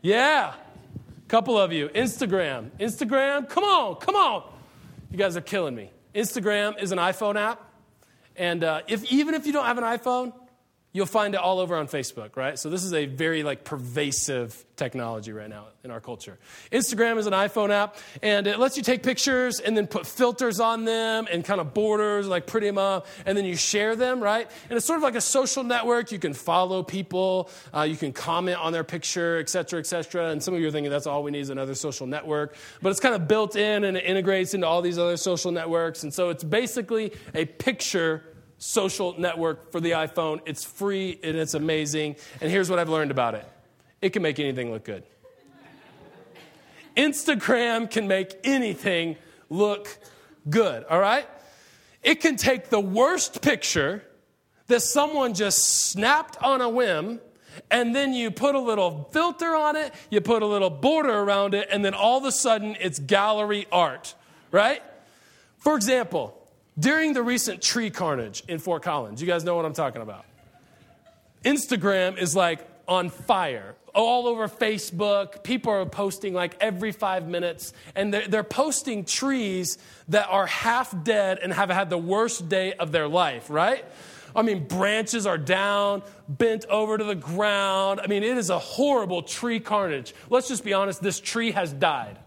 Yeah, 0.00 0.54
a 0.54 1.28
couple 1.28 1.58
of 1.58 1.72
you. 1.72 1.90
Instagram. 1.90 2.70
Instagram, 2.80 3.46
come 3.46 3.64
on, 3.64 3.96
come 3.96 4.16
on. 4.16 4.50
You 5.10 5.18
guys 5.18 5.36
are 5.36 5.42
killing 5.42 5.74
me. 5.74 5.90
Instagram 6.14 6.82
is 6.82 6.90
an 6.90 6.98
iPhone 6.98 7.36
app. 7.36 7.69
And 8.36 8.64
uh, 8.64 8.82
if, 8.88 9.04
even 9.12 9.34
if 9.34 9.46
you 9.46 9.52
don't 9.52 9.66
have 9.66 9.78
an 9.78 9.84
iPhone, 9.84 10.32
you'll 10.92 11.06
find 11.06 11.34
it 11.34 11.40
all 11.40 11.60
over 11.60 11.76
on 11.76 11.86
Facebook, 11.86 12.36
right? 12.36 12.58
So 12.58 12.68
this 12.68 12.82
is 12.82 12.92
a 12.92 13.06
very 13.06 13.42
like 13.42 13.62
pervasive 13.64 14.64
technology 14.74 15.32
right 15.32 15.48
now 15.48 15.66
in 15.84 15.90
our 15.90 16.00
culture. 16.00 16.38
Instagram 16.72 17.18
is 17.18 17.26
an 17.26 17.32
iPhone 17.32 17.70
app 17.70 17.96
and 18.22 18.46
it 18.46 18.58
lets 18.58 18.76
you 18.76 18.82
take 18.82 19.02
pictures 19.02 19.60
and 19.60 19.76
then 19.76 19.86
put 19.86 20.06
filters 20.06 20.58
on 20.58 20.84
them 20.84 21.28
and 21.30 21.44
kind 21.44 21.60
of 21.60 21.74
borders, 21.74 22.26
like 22.26 22.46
pretty 22.46 22.66
them 22.66 22.78
up, 22.78 23.06
and 23.26 23.36
then 23.36 23.44
you 23.44 23.56
share 23.56 23.94
them, 23.94 24.20
right? 24.22 24.50
And 24.68 24.76
it's 24.76 24.86
sort 24.86 24.96
of 24.96 25.02
like 25.02 25.14
a 25.14 25.20
social 25.20 25.62
network. 25.62 26.12
You 26.12 26.18
can 26.18 26.34
follow 26.34 26.82
people, 26.82 27.50
uh, 27.74 27.82
you 27.82 27.96
can 27.96 28.12
comment 28.12 28.58
on 28.58 28.72
their 28.72 28.84
picture, 28.84 29.38
et 29.38 29.48
cetera, 29.48 29.78
et 29.78 29.86
cetera. 29.86 30.30
And 30.30 30.42
some 30.42 30.54
of 30.54 30.60
you 30.60 30.68
are 30.68 30.70
thinking 30.70 30.90
that's 30.90 31.06
all 31.06 31.22
we 31.22 31.30
need 31.30 31.40
is 31.40 31.50
another 31.50 31.74
social 31.74 32.06
network, 32.06 32.56
but 32.82 32.90
it's 32.90 33.00
kind 33.00 33.14
of 33.14 33.28
built 33.28 33.54
in 33.54 33.84
and 33.84 33.96
it 33.96 34.04
integrates 34.04 34.54
into 34.54 34.66
all 34.66 34.82
these 34.82 34.98
other 34.98 35.16
social 35.16 35.52
networks. 35.52 36.02
And 36.02 36.12
so 36.12 36.30
it's 36.30 36.42
basically 36.42 37.12
a 37.34 37.44
picture 37.44 38.24
social 38.60 39.18
network 39.18 39.72
for 39.72 39.80
the 39.80 39.92
iPhone. 39.92 40.40
It's 40.46 40.62
free 40.62 41.18
and 41.24 41.36
it's 41.36 41.54
amazing. 41.54 42.16
And 42.40 42.50
here's 42.50 42.70
what 42.70 42.78
I've 42.78 42.88
learned 42.88 43.10
about 43.10 43.34
it 43.34 43.48
it 44.00 44.10
can 44.10 44.22
make 44.22 44.38
anything 44.38 44.70
look 44.70 44.84
good. 44.84 45.02
Instagram 46.96 47.90
can 47.90 48.06
make 48.06 48.38
anything 48.44 49.16
look 49.48 49.88
good, 50.48 50.84
all 50.84 51.00
right? 51.00 51.26
It 52.02 52.20
can 52.20 52.36
take 52.36 52.68
the 52.68 52.80
worst 52.80 53.42
picture 53.42 54.04
that 54.66 54.80
someone 54.80 55.34
just 55.34 55.90
snapped 55.90 56.36
on 56.42 56.60
a 56.60 56.68
whim, 56.68 57.20
and 57.70 57.94
then 57.94 58.12
you 58.12 58.30
put 58.30 58.54
a 58.54 58.60
little 58.60 59.08
filter 59.12 59.54
on 59.54 59.76
it, 59.76 59.94
you 60.10 60.20
put 60.20 60.42
a 60.42 60.46
little 60.46 60.70
border 60.70 61.12
around 61.12 61.54
it, 61.54 61.68
and 61.70 61.84
then 61.84 61.94
all 61.94 62.18
of 62.18 62.24
a 62.24 62.32
sudden 62.32 62.76
it's 62.80 62.98
gallery 62.98 63.66
art, 63.70 64.14
right? 64.50 64.82
For 65.58 65.76
example, 65.76 66.39
during 66.80 67.12
the 67.12 67.22
recent 67.22 67.62
tree 67.62 67.90
carnage 67.90 68.42
in 68.48 68.58
Fort 68.58 68.82
Collins, 68.82 69.20
you 69.20 69.26
guys 69.26 69.44
know 69.44 69.54
what 69.54 69.64
I'm 69.64 69.74
talking 69.74 70.02
about. 70.02 70.24
Instagram 71.44 72.18
is 72.18 72.34
like 72.34 72.66
on 72.88 73.08
fire 73.08 73.76
all 73.94 74.26
over 74.26 74.48
Facebook. 74.48 75.42
People 75.42 75.72
are 75.72 75.86
posting 75.86 76.34
like 76.34 76.56
every 76.60 76.92
five 76.92 77.28
minutes, 77.28 77.72
and 77.94 78.12
they're, 78.12 78.26
they're, 78.26 78.44
posting 78.44 79.04
trees 79.04 79.78
that 80.08 80.26
are 80.28 80.46
half 80.46 80.94
dead 81.04 81.38
and 81.42 81.52
have 81.52 81.70
had 81.70 81.90
the 81.90 81.98
worst 81.98 82.48
day 82.48 82.72
of 82.74 82.92
their 82.92 83.08
life, 83.08 83.48
right? 83.50 83.84
I 84.34 84.42
mean, 84.42 84.66
branches 84.66 85.26
are 85.26 85.38
down, 85.38 86.02
bent 86.28 86.64
over 86.66 86.96
to 86.96 87.04
the 87.04 87.14
ground. 87.14 88.00
I 88.00 88.06
mean, 88.06 88.22
it 88.22 88.38
is 88.38 88.50
a 88.50 88.58
horrible 88.58 89.22
tree 89.22 89.60
carnage. 89.60 90.14
Let's 90.28 90.48
just 90.48 90.64
be 90.64 90.72
honest 90.72 91.02
this 91.02 91.20
tree 91.20 91.52
has 91.52 91.72
died. 91.72 92.18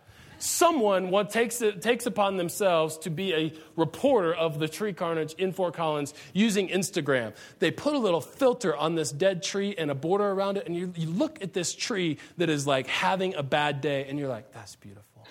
Someone 0.43 1.09
what 1.09 1.29
takes, 1.29 1.61
it, 1.61 1.81
takes 1.81 2.05
upon 2.05 2.37
themselves 2.37 2.97
to 2.99 3.09
be 3.09 3.33
a 3.33 3.53
reporter 3.75 4.33
of 4.33 4.59
the 4.59 4.67
tree 4.67 4.93
carnage 4.93 5.33
in 5.33 5.53
Fort 5.53 5.73
Collins 5.73 6.13
using 6.33 6.69
Instagram. 6.69 7.33
They 7.59 7.71
put 7.71 7.93
a 7.93 7.97
little 7.97 8.21
filter 8.21 8.75
on 8.75 8.95
this 8.95 9.11
dead 9.11 9.43
tree 9.43 9.75
and 9.77 9.89
a 9.89 9.95
border 9.95 10.29
around 10.29 10.57
it, 10.57 10.65
and 10.65 10.75
you, 10.75 10.93
you 10.95 11.09
look 11.09 11.41
at 11.41 11.53
this 11.53 11.73
tree 11.73 12.17
that 12.37 12.49
is 12.49 12.67
like 12.67 12.87
having 12.87 13.35
a 13.35 13.43
bad 13.43 13.81
day, 13.81 14.05
and 14.07 14.19
you're 14.19 14.29
like, 14.29 14.51
that's 14.51 14.75
beautiful. 14.75 15.03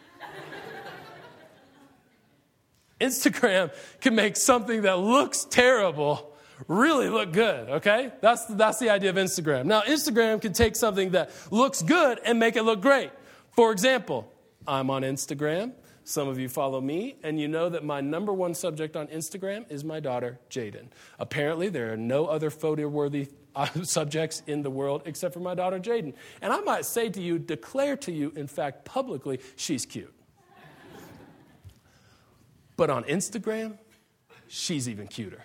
Instagram 3.00 3.72
can 4.00 4.14
make 4.14 4.36
something 4.36 4.82
that 4.82 4.98
looks 4.98 5.44
terrible 5.44 6.28
really 6.68 7.08
look 7.08 7.32
good, 7.32 7.68
okay? 7.68 8.12
That's, 8.20 8.46
that's 8.46 8.78
the 8.78 8.90
idea 8.90 9.10
of 9.10 9.16
Instagram. 9.16 9.64
Now, 9.64 9.82
Instagram 9.82 10.40
can 10.40 10.52
take 10.52 10.76
something 10.76 11.10
that 11.10 11.32
looks 11.50 11.82
good 11.82 12.20
and 12.24 12.38
make 12.38 12.54
it 12.54 12.62
look 12.62 12.80
great. 12.80 13.10
For 13.50 13.72
example, 13.72 14.31
I'm 14.66 14.90
on 14.90 15.02
Instagram. 15.02 15.72
Some 16.04 16.28
of 16.28 16.38
you 16.38 16.48
follow 16.48 16.80
me, 16.80 17.16
and 17.22 17.40
you 17.40 17.46
know 17.46 17.68
that 17.68 17.84
my 17.84 18.00
number 18.00 18.32
one 18.32 18.54
subject 18.54 18.96
on 18.96 19.06
Instagram 19.08 19.70
is 19.70 19.84
my 19.84 20.00
daughter, 20.00 20.40
Jaden. 20.50 20.86
Apparently, 21.18 21.68
there 21.68 21.92
are 21.92 21.96
no 21.96 22.26
other 22.26 22.50
photo 22.50 22.88
worthy 22.88 23.28
uh, 23.54 23.66
subjects 23.82 24.42
in 24.46 24.62
the 24.62 24.70
world 24.70 25.02
except 25.04 25.32
for 25.32 25.40
my 25.40 25.54
daughter, 25.54 25.78
Jaden. 25.78 26.14
And 26.40 26.52
I 26.52 26.60
might 26.60 26.84
say 26.84 27.08
to 27.10 27.22
you, 27.22 27.38
declare 27.38 27.96
to 27.98 28.12
you, 28.12 28.32
in 28.34 28.48
fact, 28.48 28.84
publicly, 28.84 29.38
she's 29.54 29.86
cute. 29.86 30.12
but 32.76 32.90
on 32.90 33.04
Instagram, 33.04 33.78
she's 34.48 34.88
even 34.88 35.06
cuter 35.06 35.44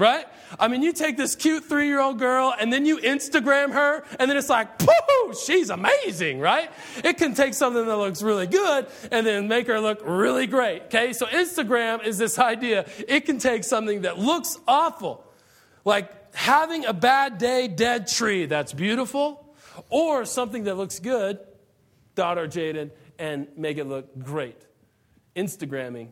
right? 0.00 0.26
I 0.58 0.66
mean, 0.68 0.82
you 0.82 0.92
take 0.92 1.16
this 1.16 1.36
cute 1.36 1.64
three 1.64 1.86
year 1.86 2.00
old 2.00 2.18
girl 2.18 2.54
and 2.58 2.72
then 2.72 2.86
you 2.86 2.98
Instagram 2.98 3.72
her, 3.72 4.02
and 4.18 4.28
then 4.28 4.36
it's 4.36 4.48
like, 4.48 4.78
pooh, 4.78 5.34
she's 5.44 5.70
amazing, 5.70 6.40
right? 6.40 6.70
It 7.04 7.18
can 7.18 7.34
take 7.34 7.54
something 7.54 7.86
that 7.86 7.96
looks 7.96 8.22
really 8.22 8.46
good 8.46 8.86
and 9.12 9.26
then 9.26 9.46
make 9.46 9.66
her 9.66 9.78
look 9.78 10.00
really 10.04 10.46
great, 10.46 10.84
okay? 10.84 11.12
So, 11.12 11.26
Instagram 11.26 12.04
is 12.04 12.18
this 12.18 12.38
idea 12.38 12.86
it 13.06 13.26
can 13.26 13.38
take 13.38 13.62
something 13.62 14.02
that 14.02 14.18
looks 14.18 14.58
awful, 14.66 15.24
like 15.84 16.34
having 16.34 16.86
a 16.86 16.92
bad 16.92 17.38
day, 17.38 17.68
dead 17.68 18.06
tree, 18.06 18.46
that's 18.46 18.72
beautiful, 18.72 19.54
or 19.90 20.24
something 20.24 20.64
that 20.64 20.76
looks 20.76 20.98
good, 20.98 21.38
daughter 22.14 22.48
Jaden, 22.48 22.90
and 23.18 23.48
make 23.56 23.76
it 23.76 23.84
look 23.84 24.18
great. 24.18 24.66
Instagramming 25.36 26.08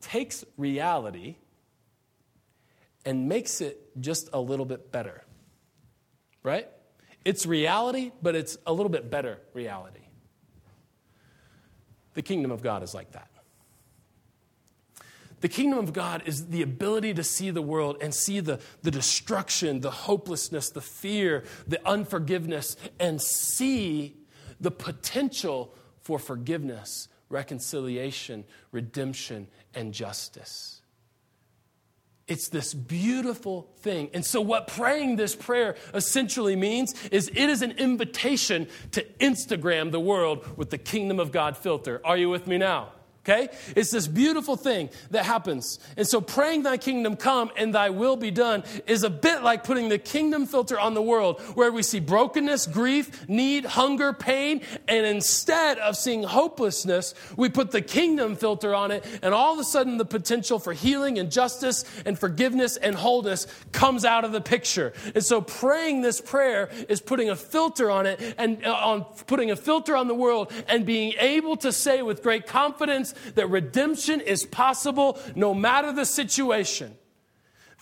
takes 0.00 0.44
reality 0.56 1.36
and 3.04 3.28
makes 3.28 3.60
it 3.60 3.78
just 4.00 4.28
a 4.32 4.40
little 4.40 4.66
bit 4.66 4.92
better. 4.92 5.22
Right? 6.42 6.68
It's 7.24 7.46
reality, 7.46 8.12
but 8.20 8.34
it's 8.34 8.58
a 8.66 8.72
little 8.72 8.90
bit 8.90 9.10
better 9.10 9.38
reality. 9.54 10.00
The 12.14 12.22
kingdom 12.22 12.50
of 12.50 12.62
God 12.62 12.82
is 12.82 12.94
like 12.94 13.12
that. 13.12 13.28
The 15.40 15.48
kingdom 15.48 15.80
of 15.80 15.92
God 15.92 16.22
is 16.26 16.46
the 16.48 16.62
ability 16.62 17.14
to 17.14 17.24
see 17.24 17.50
the 17.50 17.62
world 17.62 17.96
and 18.00 18.14
see 18.14 18.38
the, 18.38 18.60
the 18.82 18.92
destruction, 18.92 19.80
the 19.80 19.90
hopelessness, 19.90 20.70
the 20.70 20.80
fear, 20.80 21.42
the 21.66 21.84
unforgiveness, 21.86 22.76
and 23.00 23.20
see 23.20 24.16
the 24.60 24.70
potential 24.70 25.74
for 26.00 26.20
forgiveness, 26.20 27.08
reconciliation, 27.28 28.44
redemption, 28.70 29.48
and 29.74 29.92
justice. 29.92 30.81
It's 32.32 32.48
this 32.48 32.72
beautiful 32.72 33.68
thing. 33.80 34.08
And 34.14 34.24
so, 34.24 34.40
what 34.40 34.66
praying 34.66 35.16
this 35.16 35.36
prayer 35.36 35.76
essentially 35.92 36.56
means 36.56 36.94
is 37.10 37.28
it 37.28 37.36
is 37.36 37.60
an 37.60 37.72
invitation 37.72 38.68
to 38.92 39.04
Instagram 39.20 39.90
the 39.90 40.00
world 40.00 40.56
with 40.56 40.70
the 40.70 40.78
kingdom 40.78 41.20
of 41.20 41.30
God 41.30 41.58
filter. 41.58 42.00
Are 42.02 42.16
you 42.16 42.30
with 42.30 42.46
me 42.46 42.56
now? 42.56 42.88
Okay? 43.24 43.50
It's 43.76 43.92
this 43.92 44.08
beautiful 44.08 44.56
thing 44.56 44.90
that 45.12 45.24
happens. 45.24 45.78
And 45.96 46.08
so 46.08 46.20
praying 46.20 46.64
thy 46.64 46.76
kingdom 46.76 47.14
come 47.14 47.52
and 47.56 47.72
thy 47.72 47.90
will 47.90 48.16
be 48.16 48.32
done 48.32 48.64
is 48.88 49.04
a 49.04 49.10
bit 49.10 49.44
like 49.44 49.62
putting 49.62 49.88
the 49.88 49.98
kingdom 49.98 50.44
filter 50.44 50.78
on 50.78 50.94
the 50.94 51.02
world 51.02 51.40
where 51.54 51.70
we 51.70 51.84
see 51.84 52.00
brokenness, 52.00 52.66
grief, 52.66 53.28
need, 53.28 53.64
hunger, 53.64 54.12
pain, 54.12 54.62
and 54.88 55.06
instead 55.06 55.78
of 55.78 55.96
seeing 55.96 56.24
hopelessness, 56.24 57.14
we 57.36 57.48
put 57.48 57.70
the 57.70 57.80
kingdom 57.80 58.34
filter 58.34 58.74
on 58.74 58.90
it 58.90 59.04
and 59.22 59.32
all 59.32 59.52
of 59.52 59.60
a 59.60 59.64
sudden 59.64 59.98
the 59.98 60.04
potential 60.04 60.58
for 60.58 60.72
healing 60.72 61.20
and 61.20 61.30
justice 61.30 61.84
and 62.04 62.18
forgiveness 62.18 62.76
and 62.76 62.96
wholeness 62.96 63.46
comes 63.70 64.04
out 64.04 64.24
of 64.24 64.32
the 64.32 64.40
picture. 64.40 64.92
And 65.14 65.24
so 65.24 65.40
praying 65.40 66.02
this 66.02 66.20
prayer 66.20 66.70
is 66.88 67.00
putting 67.00 67.30
a 67.30 67.36
filter 67.36 67.88
on 67.88 68.06
it 68.06 68.34
and 68.36 68.64
uh, 68.66 68.72
on 68.72 69.04
putting 69.28 69.52
a 69.52 69.56
filter 69.56 69.94
on 69.94 70.08
the 70.08 70.14
world 70.14 70.52
and 70.66 70.84
being 70.84 71.14
able 71.20 71.56
to 71.58 71.70
say 71.70 72.02
with 72.02 72.20
great 72.24 72.48
confidence 72.48 73.11
that 73.34 73.48
redemption 73.48 74.20
is 74.20 74.44
possible 74.44 75.18
no 75.34 75.54
matter 75.54 75.92
the 75.92 76.04
situation. 76.04 76.96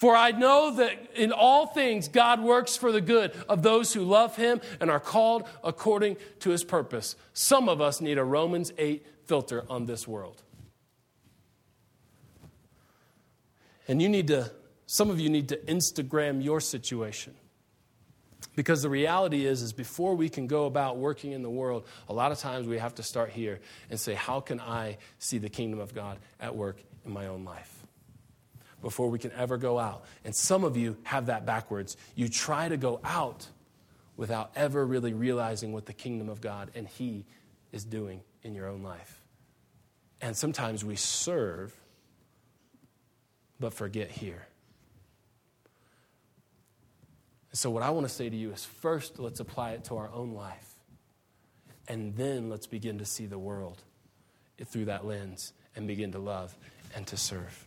For 0.01 0.17
I 0.17 0.31
know 0.31 0.77
that 0.77 1.15
in 1.15 1.31
all 1.31 1.67
things 1.67 2.09
God 2.09 2.43
works 2.43 2.75
for 2.75 2.91
the 2.91 3.03
good 3.03 3.33
of 3.51 3.63
those 3.63 3.93
who 3.93 4.03
love 4.03 4.35
him 4.35 4.63
and 4.81 4.91
are 4.91 4.99
called 4.99 5.47
according 5.63 6.17
to 6.39 6.49
his 6.49 6.65
purpose. 6.65 7.17
Some 7.35 7.69
of 7.69 7.83
us 7.83 8.01
need 8.01 8.17
a 8.17 8.25
Romans 8.25 8.73
8 8.79 9.05
filter 9.27 9.65
on 9.69 9.85
this 9.85 10.09
world. 10.09 10.43
And 13.87 14.01
you 14.01 14.09
need 14.09 14.29
to, 14.29 14.51
some 14.87 15.11
of 15.11 15.21
you 15.21 15.29
need 15.29 15.51
to 15.51 15.57
Instagram 15.57 16.43
your 16.43 16.61
situation. 16.61 17.35
Because 18.57 18.83
the 18.83 18.91
reality 18.91 19.47
is, 19.47 19.63
is 19.63 19.73
before 19.73 20.15
we 20.15 20.29
can 20.29 20.47
go 20.47 20.67
about 20.67 20.97
working 20.97 21.33
in 21.33 21.43
the 21.43 21.51
world, 21.51 21.87
a 22.09 22.13
lot 22.13 22.33
of 22.33 22.39
times 22.39 22.67
we 22.67 22.79
have 22.79 22.95
to 22.97 23.03
start 23.03 23.31
here 23.31 23.61
and 23.91 23.99
say, 23.99 24.15
how 24.15 24.41
can 24.41 24.61
I 24.61 24.99
see 25.19 25.39
the 25.39 25.49
kingdom 25.49 25.79
of 25.79 25.95
God 25.95 26.19
at 26.41 26.55
work 26.57 26.83
in 27.05 27.13
my 27.13 27.29
own 27.29 27.45
life? 27.45 27.73
Before 28.83 29.09
we 29.09 29.19
can 29.19 29.31
ever 29.33 29.57
go 29.57 29.79
out. 29.79 30.05
And 30.25 30.35
some 30.35 30.65
of 30.65 30.77
you 30.77 30.97
have 31.05 31.27
that 31.27 31.47
backwards. 31.47 31.97
You 32.15 32.29
try 32.29 32.69
to 32.69 32.77
go 32.77 33.01
out 33.05 33.47
without 34.17 34.51
ever 34.57 34.85
really 34.85 35.13
realizing 35.13 35.73
what 35.73 35.87
the 35.87 35.93
kingdom 35.93 36.29
of 36.29 36.41
God 36.41 36.71
and 36.75 36.89
He 36.89 37.27
is 37.73 37.85
doing 37.85 38.21
in 38.43 38.55
your 38.55 38.69
own 38.69 38.83
life. 38.83 39.23
And 40.21 40.37
sometimes 40.37 40.85
we 40.85 40.97
serve, 40.97 41.75
but 43.59 43.73
forget 43.73 44.11
here. 44.11 44.47
So, 47.53 47.71
what 47.71 47.83
I 47.83 47.91
want 47.91 48.07
to 48.07 48.13
say 48.13 48.29
to 48.29 48.37
you 48.37 48.53
is 48.53 48.65
first, 48.65 49.19
let's 49.19 49.41
apply 49.41 49.73
it 49.73 49.85
to 49.85 49.97
our 49.97 50.11
own 50.11 50.35
life. 50.35 50.67
And 51.89 52.15
then 52.15 52.49
let's 52.49 52.69
begin 52.69 52.99
to 52.99 53.05
see 53.05 53.27
the 53.27 53.39
world 53.39 53.83
through 54.67 54.85
that 54.85 55.05
lens 55.05 55.53
and 55.75 55.89
begin 55.89 56.13
to 56.13 56.19
love 56.19 56.57
and 56.95 57.07
to 57.09 57.17
serve. 57.17 57.67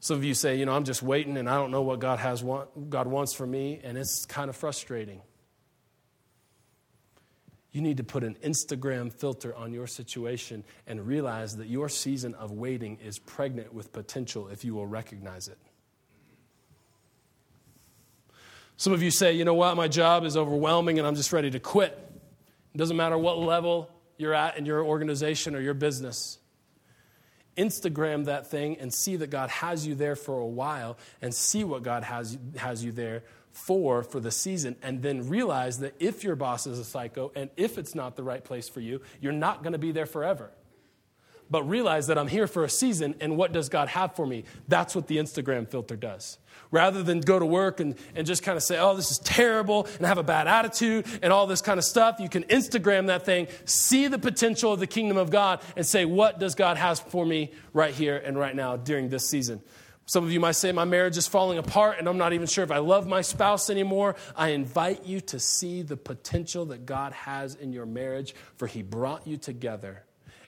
Some 0.00 0.16
of 0.16 0.24
you 0.24 0.34
say, 0.34 0.56
you 0.56 0.64
know, 0.64 0.72
I'm 0.72 0.84
just 0.84 1.02
waiting 1.02 1.36
and 1.36 1.50
I 1.50 1.56
don't 1.56 1.70
know 1.70 1.82
what 1.82 1.98
God 1.98 2.18
has 2.18 2.42
want, 2.42 2.90
God 2.90 3.06
wants 3.06 3.34
for 3.34 3.46
me, 3.46 3.80
and 3.82 3.98
it's 3.98 4.24
kind 4.24 4.48
of 4.48 4.56
frustrating. 4.56 5.20
You 7.72 7.82
need 7.82 7.98
to 7.98 8.04
put 8.04 8.24
an 8.24 8.36
Instagram 8.42 9.12
filter 9.12 9.54
on 9.54 9.72
your 9.72 9.86
situation 9.86 10.64
and 10.86 11.06
realize 11.06 11.56
that 11.56 11.66
your 11.66 11.90
season 11.90 12.34
of 12.34 12.52
waiting 12.52 12.98
is 13.04 13.18
pregnant 13.18 13.74
with 13.74 13.92
potential 13.92 14.48
if 14.48 14.64
you 14.64 14.74
will 14.74 14.86
recognize 14.86 15.48
it. 15.48 15.58
Some 18.76 18.92
of 18.92 19.02
you 19.02 19.10
say, 19.10 19.32
you 19.32 19.44
know 19.44 19.54
what, 19.54 19.76
my 19.76 19.88
job 19.88 20.24
is 20.24 20.36
overwhelming 20.36 20.98
and 20.98 21.06
I'm 21.06 21.14
just 21.14 21.32
ready 21.32 21.50
to 21.50 21.60
quit. 21.60 21.98
It 22.74 22.78
doesn't 22.78 22.96
matter 22.96 23.16
what 23.16 23.38
level 23.38 23.90
you're 24.18 24.34
at 24.34 24.58
in 24.58 24.66
your 24.66 24.84
organization 24.84 25.54
or 25.54 25.60
your 25.60 25.74
business. 25.74 26.38
Instagram 27.56 28.26
that 28.26 28.50
thing 28.50 28.76
and 28.76 28.92
see 28.92 29.16
that 29.16 29.30
God 29.30 29.48
has 29.48 29.86
you 29.86 29.94
there 29.94 30.14
for 30.14 30.38
a 30.38 30.46
while 30.46 30.98
and 31.22 31.34
see 31.34 31.64
what 31.64 31.82
God 31.82 32.02
has, 32.02 32.36
has 32.56 32.84
you 32.84 32.92
there 32.92 33.22
for 33.52 34.02
for 34.02 34.20
the 34.20 34.30
season 34.30 34.76
and 34.82 35.00
then 35.00 35.30
realize 35.30 35.78
that 35.78 35.94
if 35.98 36.22
your 36.22 36.36
boss 36.36 36.66
is 36.66 36.78
a 36.78 36.84
psycho 36.84 37.32
and 37.34 37.48
if 37.56 37.78
it's 37.78 37.94
not 37.94 38.14
the 38.14 38.22
right 38.22 38.44
place 38.44 38.68
for 38.68 38.80
you, 38.80 39.00
you're 39.22 39.32
not 39.32 39.62
going 39.62 39.72
to 39.72 39.78
be 39.78 39.92
there 39.92 40.04
forever 40.04 40.50
but 41.50 41.62
realize 41.68 42.06
that 42.08 42.18
I'm 42.18 42.28
here 42.28 42.46
for 42.46 42.64
a 42.64 42.68
season 42.68 43.14
and 43.20 43.36
what 43.36 43.52
does 43.52 43.68
God 43.68 43.88
have 43.88 44.16
for 44.16 44.26
me? 44.26 44.44
That's 44.68 44.94
what 44.94 45.06
the 45.06 45.18
Instagram 45.18 45.68
filter 45.68 45.96
does. 45.96 46.38
Rather 46.70 47.02
than 47.02 47.20
go 47.20 47.38
to 47.38 47.46
work 47.46 47.80
and, 47.80 47.94
and 48.14 48.26
just 48.26 48.42
kind 48.42 48.56
of 48.56 48.62
say, 48.62 48.78
oh, 48.78 48.96
this 48.96 49.10
is 49.10 49.18
terrible 49.18 49.86
and 49.98 50.06
have 50.06 50.18
a 50.18 50.22
bad 50.22 50.48
attitude 50.48 51.06
and 51.22 51.32
all 51.32 51.46
this 51.46 51.62
kind 51.62 51.78
of 51.78 51.84
stuff, 51.84 52.18
you 52.18 52.28
can 52.28 52.42
Instagram 52.44 53.06
that 53.06 53.24
thing, 53.24 53.46
see 53.64 54.08
the 54.08 54.18
potential 54.18 54.72
of 54.72 54.80
the 54.80 54.86
kingdom 54.86 55.16
of 55.16 55.30
God, 55.30 55.60
and 55.76 55.86
say, 55.86 56.04
what 56.04 56.40
does 56.40 56.54
God 56.54 56.76
have 56.76 56.98
for 56.98 57.24
me 57.24 57.52
right 57.72 57.94
here 57.94 58.16
and 58.16 58.38
right 58.38 58.56
now 58.56 58.76
during 58.76 59.08
this 59.08 59.28
season? 59.28 59.62
Some 60.08 60.22
of 60.22 60.30
you 60.30 60.38
might 60.38 60.52
say, 60.52 60.70
My 60.70 60.84
marriage 60.84 61.16
is 61.16 61.26
falling 61.26 61.58
apart 61.58 61.98
and 61.98 62.08
I'm 62.08 62.16
not 62.16 62.32
even 62.32 62.46
sure 62.46 62.62
if 62.62 62.70
I 62.70 62.78
love 62.78 63.08
my 63.08 63.22
spouse 63.22 63.68
anymore. 63.70 64.14
I 64.36 64.50
invite 64.50 65.04
you 65.04 65.20
to 65.22 65.40
see 65.40 65.82
the 65.82 65.96
potential 65.96 66.66
that 66.66 66.86
God 66.86 67.12
has 67.12 67.56
in 67.56 67.72
your 67.72 67.86
marriage, 67.86 68.32
for 68.56 68.68
He 68.68 68.82
brought 68.82 69.26
you 69.26 69.36
together 69.36 70.04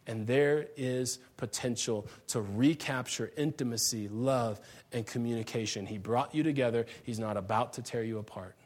and 0.09 0.27
there 0.27 0.66
is 0.77 1.18
potential 1.37 2.09
to 2.29 2.40
recapture 2.40 3.31
intimacy, 3.37 4.09
love, 4.09 4.59
and 4.90 5.07
communication. 5.07 5.87
He 5.87 5.99
brought 5.99 6.35
you 6.35 6.42
together, 6.42 6.87
He's 7.05 7.18
not 7.18 7.37
about 7.37 7.75
to 7.75 7.83
tear 7.83 8.03
you 8.03 8.18
apart. 8.18 8.57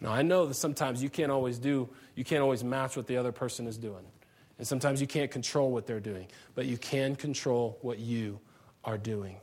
Now, 0.00 0.12
I 0.12 0.22
know 0.22 0.46
that 0.46 0.54
sometimes 0.54 1.02
you 1.02 1.10
can't 1.10 1.32
always 1.32 1.58
do, 1.58 1.88
you 2.14 2.22
can't 2.22 2.40
always 2.40 2.62
match 2.62 2.96
what 2.96 3.08
the 3.08 3.16
other 3.16 3.32
person 3.32 3.66
is 3.66 3.76
doing. 3.76 4.04
And 4.58 4.66
sometimes 4.66 5.00
you 5.00 5.08
can't 5.08 5.30
control 5.30 5.72
what 5.72 5.86
they're 5.86 5.98
doing, 5.98 6.28
but 6.54 6.66
you 6.66 6.78
can 6.78 7.16
control 7.16 7.78
what 7.82 7.98
you 7.98 8.38
are 8.84 8.98
doing. 8.98 9.36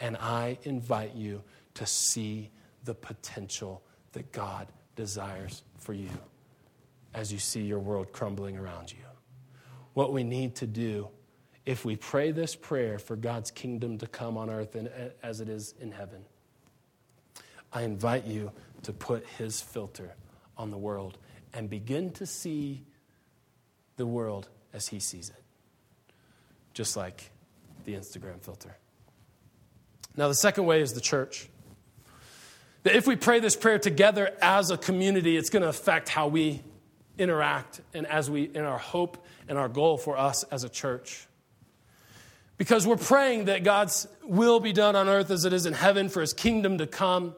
And 0.00 0.16
I 0.16 0.56
invite 0.62 1.14
you 1.14 1.42
to 1.74 1.84
see 1.84 2.50
the 2.84 2.94
potential 2.94 3.82
that 4.12 4.32
God 4.32 4.66
desires 4.96 5.62
for 5.78 5.92
you 5.92 6.08
as 7.14 7.32
you 7.32 7.38
see 7.38 7.62
your 7.62 7.78
world 7.78 8.12
crumbling 8.12 8.56
around 8.56 8.92
you. 8.92 8.98
What 9.94 10.12
we 10.12 10.24
need 10.24 10.56
to 10.56 10.66
do 10.66 11.08
if 11.68 11.84
we 11.84 11.96
pray 11.96 12.30
this 12.30 12.56
prayer 12.56 12.98
for 12.98 13.14
God's 13.14 13.50
kingdom 13.50 13.98
to 13.98 14.06
come 14.06 14.38
on 14.38 14.48
earth 14.48 14.74
and 14.74 14.88
as 15.22 15.42
it 15.42 15.50
is 15.50 15.74
in 15.78 15.92
heaven, 15.92 16.24
I 17.70 17.82
invite 17.82 18.24
you 18.24 18.52
to 18.84 18.94
put 18.94 19.26
His 19.36 19.60
filter 19.60 20.14
on 20.56 20.70
the 20.70 20.78
world 20.78 21.18
and 21.52 21.68
begin 21.68 22.10
to 22.12 22.24
see 22.24 22.86
the 23.98 24.06
world 24.06 24.48
as 24.72 24.88
He 24.88 24.98
sees 24.98 25.28
it, 25.28 25.42
just 26.72 26.96
like 26.96 27.30
the 27.84 27.92
Instagram 27.92 28.40
filter. 28.40 28.78
Now, 30.16 30.28
the 30.28 30.34
second 30.34 30.64
way 30.64 30.80
is 30.80 30.94
the 30.94 31.02
church. 31.02 31.50
That 32.84 32.96
if 32.96 33.06
we 33.06 33.14
pray 33.14 33.40
this 33.40 33.56
prayer 33.56 33.78
together 33.78 34.34
as 34.40 34.70
a 34.70 34.78
community, 34.78 35.36
it's 35.36 35.50
going 35.50 35.62
to 35.62 35.68
affect 35.68 36.08
how 36.08 36.28
we 36.28 36.62
interact 37.18 37.80
and 37.92 38.06
as 38.06 38.30
we 38.30 38.44
in 38.44 38.64
our 38.64 38.78
hope 38.78 39.24
and 39.48 39.58
our 39.58 39.68
goal 39.68 39.98
for 39.98 40.16
us 40.16 40.44
as 40.44 40.64
a 40.64 40.68
church. 40.68 41.26
Because 42.56 42.86
we're 42.86 42.96
praying 42.96 43.46
that 43.46 43.62
God's 43.62 44.08
will 44.24 44.60
be 44.60 44.72
done 44.72 44.96
on 44.96 45.08
earth 45.08 45.30
as 45.30 45.44
it 45.44 45.52
is 45.52 45.66
in 45.66 45.72
heaven 45.72 46.08
for 46.08 46.20
his 46.20 46.32
kingdom 46.32 46.78
to 46.78 46.86
come. 46.86 47.34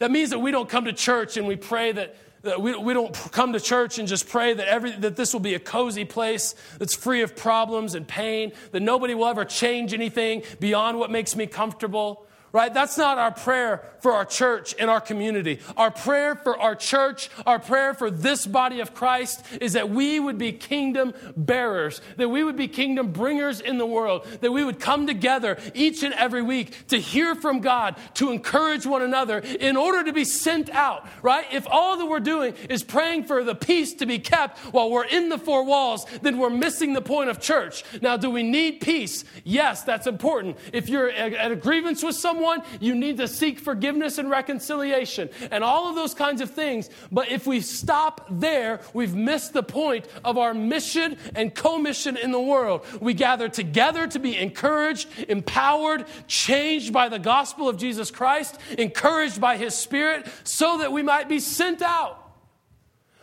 That 0.00 0.10
means 0.10 0.30
that 0.30 0.38
we 0.38 0.50
don't 0.50 0.68
come 0.68 0.84
to 0.84 0.92
church 0.92 1.36
and 1.36 1.46
we 1.46 1.56
pray 1.56 1.92
that, 1.92 2.16
we 2.60 2.94
don't 2.94 3.12
come 3.32 3.54
to 3.54 3.60
church 3.60 3.98
and 3.98 4.06
just 4.06 4.28
pray 4.28 4.54
that, 4.54 4.68
every, 4.68 4.92
that 4.92 5.16
this 5.16 5.32
will 5.32 5.40
be 5.40 5.54
a 5.54 5.58
cozy 5.58 6.04
place 6.04 6.54
that's 6.78 6.94
free 6.94 7.22
of 7.22 7.34
problems 7.34 7.94
and 7.94 8.06
pain, 8.06 8.52
that 8.70 8.80
nobody 8.80 9.14
will 9.14 9.26
ever 9.26 9.44
change 9.44 9.92
anything 9.92 10.42
beyond 10.60 10.98
what 10.98 11.10
makes 11.10 11.34
me 11.34 11.46
comfortable 11.46 12.27
right? 12.52 12.72
That's 12.72 12.96
not 12.96 13.18
our 13.18 13.32
prayer 13.32 13.84
for 14.00 14.12
our 14.12 14.24
church 14.24 14.74
and 14.78 14.88
our 14.88 15.00
community. 15.00 15.60
Our 15.76 15.90
prayer 15.90 16.34
for 16.34 16.58
our 16.58 16.74
church, 16.74 17.30
our 17.46 17.58
prayer 17.58 17.94
for 17.94 18.10
this 18.10 18.46
body 18.46 18.80
of 18.80 18.94
Christ 18.94 19.44
is 19.60 19.72
that 19.74 19.90
we 19.90 20.20
would 20.20 20.38
be 20.38 20.52
kingdom 20.52 21.12
bearers, 21.36 22.00
that 22.16 22.28
we 22.28 22.44
would 22.44 22.56
be 22.56 22.68
kingdom 22.68 23.12
bringers 23.12 23.60
in 23.60 23.78
the 23.78 23.86
world, 23.86 24.26
that 24.40 24.52
we 24.52 24.64
would 24.64 24.80
come 24.80 25.06
together 25.06 25.58
each 25.74 26.02
and 26.02 26.14
every 26.14 26.42
week 26.42 26.86
to 26.88 26.98
hear 26.98 27.34
from 27.34 27.60
God, 27.60 27.96
to 28.14 28.30
encourage 28.30 28.86
one 28.86 29.02
another 29.02 29.38
in 29.38 29.76
order 29.76 30.04
to 30.04 30.12
be 30.12 30.24
sent 30.24 30.70
out, 30.70 31.06
right? 31.22 31.46
If 31.52 31.66
all 31.68 31.96
that 31.98 32.06
we're 32.06 32.20
doing 32.20 32.54
is 32.70 32.82
praying 32.82 33.24
for 33.24 33.44
the 33.44 33.54
peace 33.54 33.94
to 33.94 34.06
be 34.06 34.18
kept 34.18 34.58
while 34.72 34.90
we're 34.90 35.04
in 35.04 35.28
the 35.28 35.38
four 35.38 35.64
walls, 35.64 36.06
then 36.22 36.38
we're 36.38 36.50
missing 36.50 36.92
the 36.92 37.02
point 37.02 37.30
of 37.30 37.40
church. 37.40 37.84
Now, 38.00 38.16
do 38.16 38.30
we 38.30 38.42
need 38.42 38.80
peace? 38.80 39.24
Yes, 39.44 39.82
that's 39.82 40.06
important. 40.06 40.56
If 40.72 40.88
you're 40.88 41.10
at 41.10 41.50
a 41.50 41.56
grievance 41.56 42.02
with 42.02 42.14
someone, 42.14 42.37
someone, 42.38 42.62
you 42.78 42.94
need 42.94 43.16
to 43.16 43.26
seek 43.26 43.58
forgiveness 43.58 44.18
and 44.18 44.30
reconciliation 44.30 45.28
and 45.50 45.64
all 45.64 45.88
of 45.88 45.96
those 45.96 46.14
kinds 46.14 46.40
of 46.40 46.50
things. 46.50 46.88
But 47.10 47.32
if 47.32 47.46
we 47.46 47.60
stop 47.60 48.26
there, 48.30 48.80
we've 48.94 49.14
missed 49.14 49.52
the 49.52 49.62
point 49.64 50.06
of 50.24 50.38
our 50.38 50.54
mission 50.54 51.16
and 51.34 51.52
commission 51.52 52.16
in 52.16 52.30
the 52.30 52.40
world. 52.40 52.86
We 53.00 53.14
gather 53.14 53.48
together 53.48 54.06
to 54.06 54.18
be 54.20 54.36
encouraged, 54.36 55.08
empowered, 55.28 56.04
changed 56.28 56.92
by 56.92 57.08
the 57.08 57.18
gospel 57.18 57.68
of 57.68 57.76
Jesus 57.76 58.12
Christ, 58.12 58.56
encouraged 58.78 59.40
by 59.40 59.56
his 59.56 59.74
spirit, 59.74 60.28
so 60.44 60.78
that 60.78 60.92
we 60.92 61.02
might 61.02 61.28
be 61.28 61.40
sent 61.40 61.82
out. 61.82 62.24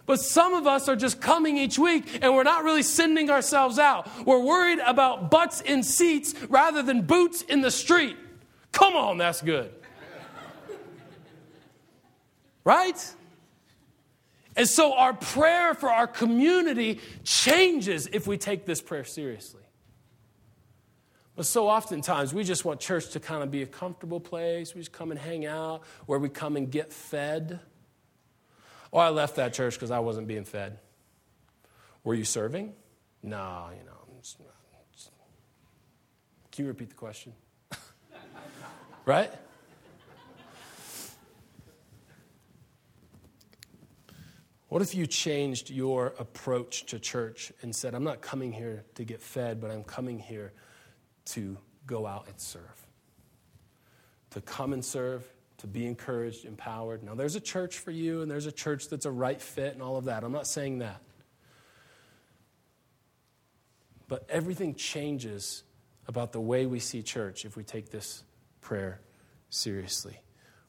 But 0.05 0.19
some 0.19 0.53
of 0.53 0.67
us 0.67 0.87
are 0.89 0.95
just 0.95 1.19
coming 1.19 1.57
each 1.57 1.79
week 1.79 2.19
and 2.21 2.35
we're 2.35 2.43
not 2.43 2.63
really 2.63 2.83
sending 2.83 3.31
ourselves 3.31 3.79
out. 3.79 4.07
We're 4.25 4.43
worried 4.43 4.79
about 4.85 5.31
butts 5.31 5.61
in 5.61 5.81
seats 5.81 6.35
rather 6.47 6.83
than 6.83 7.03
boots 7.03 7.41
in 7.41 7.61
the 7.61 7.71
street. 7.71 8.15
Come 8.75 8.97
on, 8.97 9.17
that's 9.17 9.41
good. 9.41 9.73
Right? 12.65 13.13
And 14.57 14.67
so 14.67 14.93
our 14.93 15.13
prayer 15.13 15.73
for 15.73 15.89
our 15.89 16.07
community 16.07 16.99
changes 17.23 18.07
if 18.11 18.27
we 18.27 18.37
take 18.37 18.65
this 18.65 18.81
prayer 18.81 19.05
seriously. 19.05 19.63
But 21.37 21.45
so 21.45 21.69
oftentimes 21.69 22.33
we 22.33 22.43
just 22.43 22.65
want 22.65 22.81
church 22.81 23.11
to 23.11 23.19
kind 23.21 23.43
of 23.43 23.49
be 23.49 23.61
a 23.61 23.65
comfortable 23.65 24.19
place. 24.19 24.75
We 24.75 24.81
just 24.81 24.91
come 24.91 25.11
and 25.11 25.19
hang 25.19 25.45
out, 25.45 25.83
where 26.05 26.19
we 26.19 26.27
come 26.27 26.57
and 26.57 26.69
get 26.69 26.91
fed. 26.91 27.61
Oh, 28.91 28.97
I 28.97 29.09
left 29.09 29.37
that 29.37 29.53
church 29.53 29.75
because 29.75 29.91
I 29.91 29.99
wasn't 29.99 30.27
being 30.27 30.43
fed. 30.43 30.79
Were 32.03 32.13
you 32.13 32.25
serving? 32.25 32.73
No, 33.23 33.69
you 33.71 33.85
know. 33.85 33.91
Just, 34.21 34.37
just, 34.93 35.11
can 36.51 36.65
you 36.65 36.69
repeat 36.69 36.89
the 36.89 36.95
question? 36.95 37.33
Right? 39.05 39.31
What 44.67 44.81
if 44.81 44.95
you 44.95 45.05
changed 45.05 45.69
your 45.69 46.15
approach 46.17 46.87
to 46.87 46.99
church 46.99 47.53
and 47.61 47.73
said, 47.73 47.93
I'm 47.93 48.03
not 48.03 48.21
coming 48.21 48.51
here 48.51 48.83
to 48.95 49.05
get 49.05 49.21
fed, 49.21 49.61
but 49.61 49.69
I'm 49.71 49.83
coming 49.83 50.19
here 50.19 50.53
to 51.27 51.57
go 51.85 52.07
out 52.07 52.27
and 52.27 52.39
serve? 52.39 52.61
To 54.31 54.41
come 54.41 54.73
and 54.73 54.83
serve, 54.83 55.23
to 55.59 55.67
be 55.67 55.85
encouraged, 55.85 56.45
empowered. 56.45 57.03
Now, 57.03 57.13
there's 57.13 57.35
a 57.35 57.39
church 57.39 57.77
for 57.77 57.91
you, 57.91 58.21
and 58.21 58.29
there's 58.29 58.47
a 58.47 58.51
church 58.51 58.89
that's 58.89 59.05
a 59.05 59.11
right 59.11 59.39
fit, 59.41 59.73
and 59.73 59.83
all 59.83 59.97
of 59.97 60.05
that. 60.05 60.23
I'm 60.23 60.33
not 60.33 60.47
saying 60.47 60.79
that. 60.79 60.99
But 64.07 64.25
everything 64.29 64.75
changes 64.75 65.63
about 66.07 66.33
the 66.33 66.41
way 66.41 66.65
we 66.65 66.79
see 66.79 67.01
church 67.01 67.45
if 67.45 67.55
we 67.55 67.63
take 67.63 67.91
this 67.91 68.23
prayer 68.65 68.99
seriously, 69.51 70.19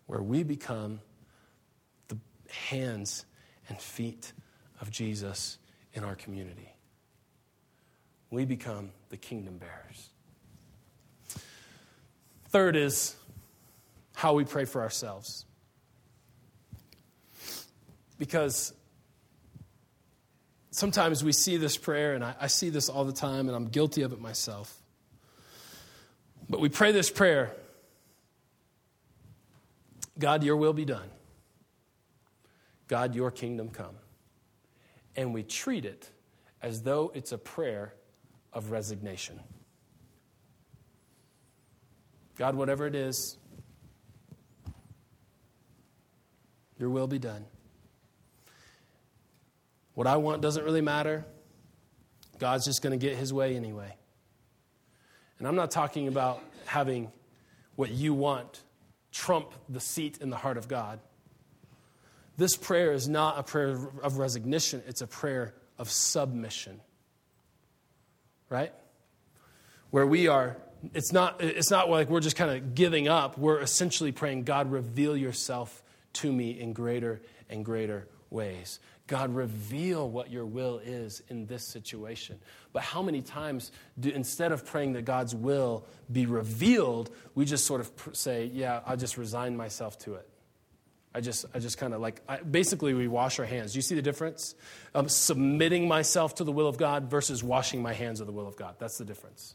where 0.06 0.20
we 0.20 0.42
become 0.42 1.00
the 2.08 2.18
hands 2.68 3.24
and 3.70 3.80
feet 3.80 4.34
of 4.82 4.90
Jesus 4.90 5.56
in 5.94 6.04
our 6.04 6.14
community. 6.14 6.74
We 8.30 8.44
become 8.44 8.90
the 9.08 9.16
kingdom 9.16 9.56
bearers. 9.56 10.10
Third 12.50 12.76
is 12.76 13.16
how 14.14 14.34
we 14.34 14.44
pray 14.44 14.66
for 14.66 14.82
ourselves. 14.82 15.46
Because 18.18 18.74
sometimes 20.70 21.24
we 21.24 21.32
see 21.32 21.56
this 21.56 21.78
prayer, 21.78 22.14
and 22.14 22.22
I, 22.22 22.34
I, 22.42 22.46
see 22.48 22.68
this 22.68 22.90
all 22.90 23.04
the 23.04 23.12
time, 23.12 23.48
and 23.48 23.56
I'm 23.56 23.68
guilty 23.68 24.02
of 24.02 24.12
it 24.12 24.20
myself. 24.20 24.74
But 26.48 26.60
we 26.60 26.68
pray 26.68 26.92
this 26.92 27.10
prayer 27.10 27.52
God, 30.18 30.42
your 30.42 30.56
will 30.56 30.72
be 30.72 30.84
done. 30.84 31.10
God, 32.88 33.14
your 33.14 33.30
kingdom 33.30 33.68
come. 33.68 33.96
And 35.16 35.34
we 35.34 35.42
treat 35.42 35.84
it 35.84 36.10
as 36.62 36.82
though 36.82 37.10
it's 37.14 37.32
a 37.32 37.38
prayer 37.38 37.94
of 38.52 38.70
resignation. 38.70 39.40
God, 42.36 42.54
whatever 42.54 42.86
it 42.86 42.94
is, 42.94 43.36
your 46.78 46.90
will 46.90 47.06
be 47.06 47.18
done. 47.18 47.44
What 49.94 50.06
I 50.06 50.16
want 50.16 50.42
doesn't 50.42 50.64
really 50.64 50.82
matter. 50.82 51.24
God's 52.38 52.66
just 52.66 52.82
going 52.82 52.98
to 52.98 53.02
get 53.04 53.16
his 53.16 53.32
way 53.32 53.56
anyway. 53.56 53.94
And 55.38 55.48
I'm 55.48 55.56
not 55.56 55.70
talking 55.70 56.08
about 56.08 56.42
having 56.66 57.10
what 57.76 57.90
you 57.90 58.12
want 58.12 58.62
trump 59.16 59.52
the 59.68 59.80
seat 59.80 60.18
in 60.20 60.30
the 60.30 60.36
heart 60.36 60.58
of 60.58 60.68
God. 60.68 61.00
This 62.36 62.56
prayer 62.56 62.92
is 62.92 63.08
not 63.08 63.38
a 63.38 63.42
prayer 63.42 63.78
of 64.02 64.18
resignation, 64.18 64.82
it's 64.86 65.00
a 65.00 65.06
prayer 65.06 65.54
of 65.78 65.90
submission. 65.90 66.80
Right? 68.50 68.72
Where 69.90 70.06
we 70.06 70.28
are, 70.28 70.56
it's 70.92 71.12
not, 71.12 71.40
it's 71.40 71.70
not 71.70 71.88
like 71.88 72.10
we're 72.10 72.20
just 72.20 72.36
kind 72.36 72.50
of 72.50 72.74
giving 72.74 73.08
up. 73.08 73.38
We're 73.38 73.60
essentially 73.60 74.12
praying, 74.12 74.44
God, 74.44 74.70
reveal 74.70 75.16
yourself 75.16 75.82
to 76.14 76.30
me 76.30 76.50
in 76.60 76.72
greater 76.72 77.22
and 77.48 77.64
greater 77.64 78.06
ways. 78.30 78.80
God, 79.06 79.34
reveal 79.34 80.08
what 80.08 80.30
your 80.30 80.44
will 80.44 80.78
is 80.78 81.22
in 81.28 81.46
this 81.46 81.66
situation. 81.66 82.40
But 82.72 82.82
how 82.82 83.02
many 83.02 83.22
times 83.22 83.70
do, 83.98 84.10
instead 84.10 84.50
of 84.50 84.66
praying 84.66 84.94
that 84.94 85.04
God's 85.04 85.34
will 85.34 85.84
be 86.10 86.26
revealed, 86.26 87.10
we 87.34 87.44
just 87.44 87.66
sort 87.66 87.80
of 87.80 87.90
say, 88.12 88.46
yeah, 88.46 88.80
I'll 88.84 88.96
just 88.96 89.16
resign 89.16 89.56
myself 89.56 89.98
to 90.00 90.14
it. 90.14 90.28
I 91.14 91.20
just, 91.20 91.46
I 91.54 91.60
just 91.60 91.78
kind 91.78 91.94
of 91.94 92.00
like, 92.00 92.20
I, 92.28 92.38
basically, 92.38 92.92
we 92.92 93.08
wash 93.08 93.38
our 93.38 93.46
hands. 93.46 93.72
Do 93.72 93.78
you 93.78 93.82
see 93.82 93.94
the 93.94 94.02
difference? 94.02 94.54
Um, 94.94 95.08
submitting 95.08 95.88
myself 95.88 96.34
to 96.36 96.44
the 96.44 96.52
will 96.52 96.68
of 96.68 96.76
God 96.76 97.08
versus 97.08 97.42
washing 97.42 97.80
my 97.80 97.94
hands 97.94 98.20
of 98.20 98.26
the 98.26 98.32
will 98.32 98.46
of 98.46 98.56
God. 98.56 98.74
That's 98.78 98.98
the 98.98 99.04
difference. 99.04 99.54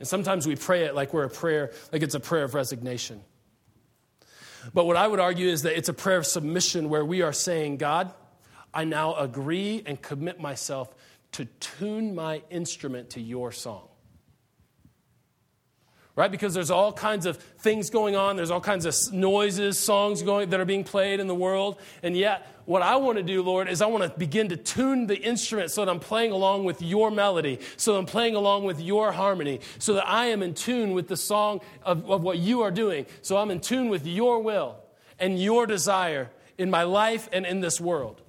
And 0.00 0.08
sometimes 0.08 0.46
we 0.46 0.56
pray 0.56 0.84
it 0.84 0.94
like 0.94 1.14
we're 1.14 1.24
a 1.24 1.30
prayer, 1.30 1.72
like 1.92 2.02
it's 2.02 2.16
a 2.16 2.20
prayer 2.20 2.42
of 2.42 2.54
resignation. 2.54 3.20
But 4.72 4.86
what 4.86 4.96
I 4.96 5.06
would 5.06 5.20
argue 5.20 5.48
is 5.48 5.62
that 5.62 5.76
it's 5.76 5.88
a 5.88 5.94
prayer 5.94 6.16
of 6.16 6.26
submission 6.26 6.88
where 6.88 7.04
we 7.04 7.22
are 7.22 7.32
saying, 7.32 7.76
God, 7.76 8.12
I 8.72 8.84
now 8.84 9.14
agree 9.14 9.82
and 9.84 10.00
commit 10.00 10.40
myself 10.40 10.94
to 11.32 11.44
tune 11.44 12.14
my 12.14 12.42
instrument 12.50 13.10
to 13.10 13.20
your 13.20 13.52
song 13.52 13.88
right? 16.16 16.30
Because 16.30 16.54
there's 16.54 16.70
all 16.70 16.92
kinds 16.92 17.26
of 17.26 17.36
things 17.36 17.90
going 17.90 18.14
on. 18.14 18.36
There's 18.36 18.50
all 18.50 18.60
kinds 18.60 18.86
of 18.86 18.94
noises, 19.12 19.78
songs 19.78 20.22
going 20.22 20.50
that 20.50 20.60
are 20.60 20.64
being 20.64 20.84
played 20.84 21.20
in 21.20 21.26
the 21.26 21.34
world. 21.34 21.80
And 22.02 22.16
yet, 22.16 22.46
what 22.64 22.82
I 22.82 22.96
want 22.96 23.18
to 23.18 23.22
do, 23.22 23.42
Lord, 23.42 23.68
is 23.68 23.82
I 23.82 23.86
want 23.86 24.04
to 24.04 24.18
begin 24.18 24.48
to 24.48 24.56
tune 24.56 25.06
the 25.06 25.16
instrument 25.16 25.70
so 25.70 25.84
that 25.84 25.90
I'm 25.90 26.00
playing 26.00 26.32
along 26.32 26.64
with 26.64 26.80
your 26.80 27.10
melody, 27.10 27.60
so 27.76 27.96
I'm 27.96 28.06
playing 28.06 28.36
along 28.36 28.64
with 28.64 28.80
your 28.80 29.12
harmony, 29.12 29.60
so 29.78 29.94
that 29.94 30.08
I 30.08 30.26
am 30.26 30.42
in 30.42 30.54
tune 30.54 30.92
with 30.92 31.08
the 31.08 31.16
song 31.16 31.60
of, 31.82 32.10
of 32.10 32.22
what 32.22 32.38
you 32.38 32.62
are 32.62 32.70
doing. 32.70 33.06
So 33.22 33.36
I'm 33.36 33.50
in 33.50 33.60
tune 33.60 33.88
with 33.88 34.06
your 34.06 34.40
will 34.42 34.76
and 35.18 35.40
your 35.40 35.66
desire 35.66 36.30
in 36.56 36.70
my 36.70 36.84
life 36.84 37.28
and 37.32 37.44
in 37.44 37.60
this 37.60 37.80
world. 37.80 38.22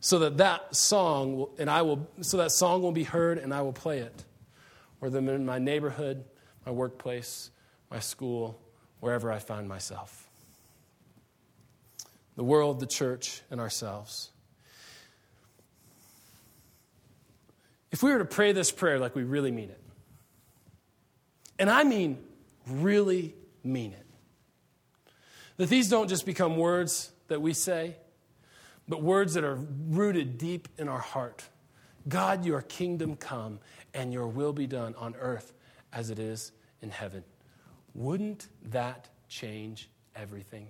So 0.00 0.18
that 0.18 0.36
that 0.38 0.76
song 0.76 1.36
will, 1.36 1.54
and 1.58 1.70
I 1.70 1.82
will, 1.82 2.08
so 2.20 2.36
that 2.38 2.52
song 2.52 2.82
will 2.82 2.92
be 2.92 3.04
heard 3.04 3.38
and 3.38 3.54
I 3.54 3.62
will 3.62 3.72
play 3.72 4.00
it 4.00 4.24
or 5.00 5.10
them 5.10 5.28
in 5.28 5.46
my 5.46 5.58
neighborhood, 5.58 6.24
my 6.66 6.72
workplace, 6.72 7.50
my 7.90 8.00
school, 8.00 8.60
wherever 9.00 9.30
I 9.30 9.38
find 9.38 9.68
myself. 9.68 10.30
The 12.36 12.44
world, 12.44 12.80
the 12.80 12.86
church, 12.86 13.42
and 13.50 13.60
ourselves. 13.60 14.30
If 17.92 18.02
we 18.02 18.10
were 18.10 18.18
to 18.18 18.24
pray 18.24 18.52
this 18.52 18.72
prayer 18.72 18.98
like 18.98 19.14
we 19.14 19.22
really 19.22 19.52
mean 19.52 19.70
it, 19.70 19.80
and 21.58 21.70
I 21.70 21.84
mean 21.84 22.18
really 22.66 23.34
mean 23.62 23.92
it, 23.92 24.06
that 25.58 25.68
these 25.68 25.88
don't 25.88 26.08
just 26.08 26.26
become 26.26 26.56
words 26.56 27.12
that 27.28 27.40
we 27.40 27.52
say, 27.52 27.96
but 28.88 29.00
words 29.00 29.34
that 29.34 29.44
are 29.44 29.58
rooted 29.88 30.38
deep 30.38 30.68
in 30.76 30.88
our 30.88 30.98
heart. 30.98 31.44
God, 32.08 32.44
your 32.44 32.62
kingdom 32.62 33.16
come 33.16 33.60
and 33.94 34.12
your 34.12 34.26
will 34.26 34.52
be 34.52 34.66
done 34.66 34.94
on 34.96 35.14
earth 35.16 35.52
as 35.92 36.10
it 36.10 36.18
is 36.18 36.52
in 36.82 36.90
heaven. 36.90 37.24
Wouldn't 37.94 38.48
that 38.64 39.08
change 39.28 39.88
everything? 40.16 40.68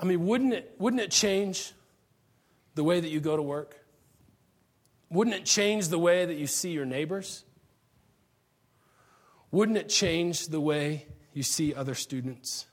I 0.00 0.04
mean, 0.04 0.26
wouldn't 0.26 0.54
it, 0.54 0.74
wouldn't 0.78 1.02
it 1.02 1.10
change 1.10 1.72
the 2.74 2.84
way 2.84 3.00
that 3.00 3.08
you 3.08 3.20
go 3.20 3.36
to 3.36 3.42
work? 3.42 3.76
Wouldn't 5.10 5.34
it 5.34 5.44
change 5.44 5.88
the 5.88 5.98
way 5.98 6.24
that 6.24 6.36
you 6.36 6.46
see 6.46 6.70
your 6.70 6.84
neighbors? 6.84 7.44
Wouldn't 9.50 9.78
it 9.78 9.88
change 9.88 10.48
the 10.48 10.60
way 10.60 11.06
you 11.32 11.42
see 11.42 11.74
other 11.74 11.94
students? 11.94 12.66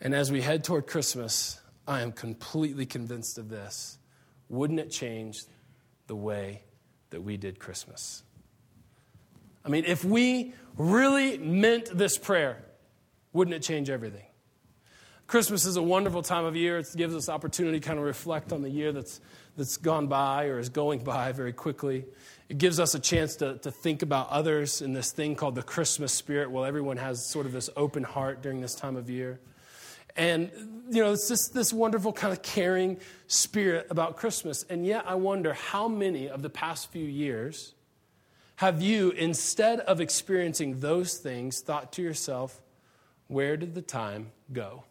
And 0.00 0.14
as 0.14 0.30
we 0.30 0.40
head 0.40 0.62
toward 0.62 0.86
Christmas, 0.86 1.60
I 1.86 2.02
am 2.02 2.12
completely 2.12 2.86
convinced 2.86 3.38
of 3.38 3.48
this 3.48 3.98
wouldn't 4.48 4.78
it 4.78 4.90
change 4.90 5.42
the 6.06 6.14
way 6.14 6.62
that 7.10 7.20
we 7.20 7.36
did 7.36 7.58
Christmas? 7.58 8.22
I 9.64 9.68
mean, 9.68 9.84
if 9.84 10.04
we 10.04 10.54
really 10.76 11.36
meant 11.38 11.86
this 11.86 12.16
prayer, 12.16 12.64
wouldn't 13.32 13.56
it 13.56 13.62
change 13.62 13.90
everything? 13.90 14.24
Christmas 15.26 15.64
is 15.64 15.76
a 15.76 15.82
wonderful 15.82 16.22
time 16.22 16.44
of 16.44 16.54
year. 16.54 16.78
It 16.78 16.88
gives 16.96 17.12
us 17.14 17.28
opportunity 17.28 17.80
to 17.80 17.86
kind 17.86 17.98
of 17.98 18.04
reflect 18.04 18.52
on 18.52 18.62
the 18.62 18.70
year 18.70 18.92
that's, 18.92 19.20
that's 19.56 19.76
gone 19.76 20.06
by 20.06 20.46
or 20.46 20.60
is 20.60 20.68
going 20.68 21.00
by 21.00 21.32
very 21.32 21.52
quickly. 21.52 22.04
It 22.48 22.58
gives 22.58 22.78
us 22.78 22.94
a 22.94 23.00
chance 23.00 23.34
to, 23.36 23.58
to 23.58 23.72
think 23.72 24.02
about 24.02 24.28
others 24.30 24.80
in 24.80 24.92
this 24.92 25.10
thing 25.10 25.34
called 25.34 25.56
the 25.56 25.64
Christmas 25.64 26.12
spirit, 26.12 26.52
while 26.52 26.64
everyone 26.64 26.96
has 26.98 27.28
sort 27.28 27.44
of 27.44 27.50
this 27.50 27.68
open 27.76 28.04
heart 28.04 28.40
during 28.40 28.60
this 28.60 28.76
time 28.76 28.94
of 28.94 29.10
year. 29.10 29.40
And, 30.16 30.50
you 30.90 31.02
know, 31.02 31.12
it's 31.12 31.26
just 31.26 31.52
this 31.52 31.72
wonderful 31.72 32.12
kind 32.12 32.32
of 32.32 32.42
caring 32.42 32.98
spirit 33.26 33.88
about 33.90 34.16
Christmas. 34.16 34.64
And 34.70 34.86
yet, 34.86 35.04
I 35.08 35.16
wonder 35.16 35.54
how 35.54 35.88
many 35.88 36.28
of 36.28 36.42
the 36.42 36.50
past 36.50 36.92
few 36.92 37.04
years 37.04 37.74
have 38.56 38.80
you, 38.80 39.10
instead 39.10 39.80
of 39.80 40.00
experiencing 40.00 40.78
those 40.78 41.18
things, 41.18 41.60
thought 41.60 41.92
to 41.94 42.02
yourself, 42.02 42.62
where 43.26 43.56
did 43.56 43.74
the 43.74 43.82
time 43.82 44.30
go? 44.52 44.84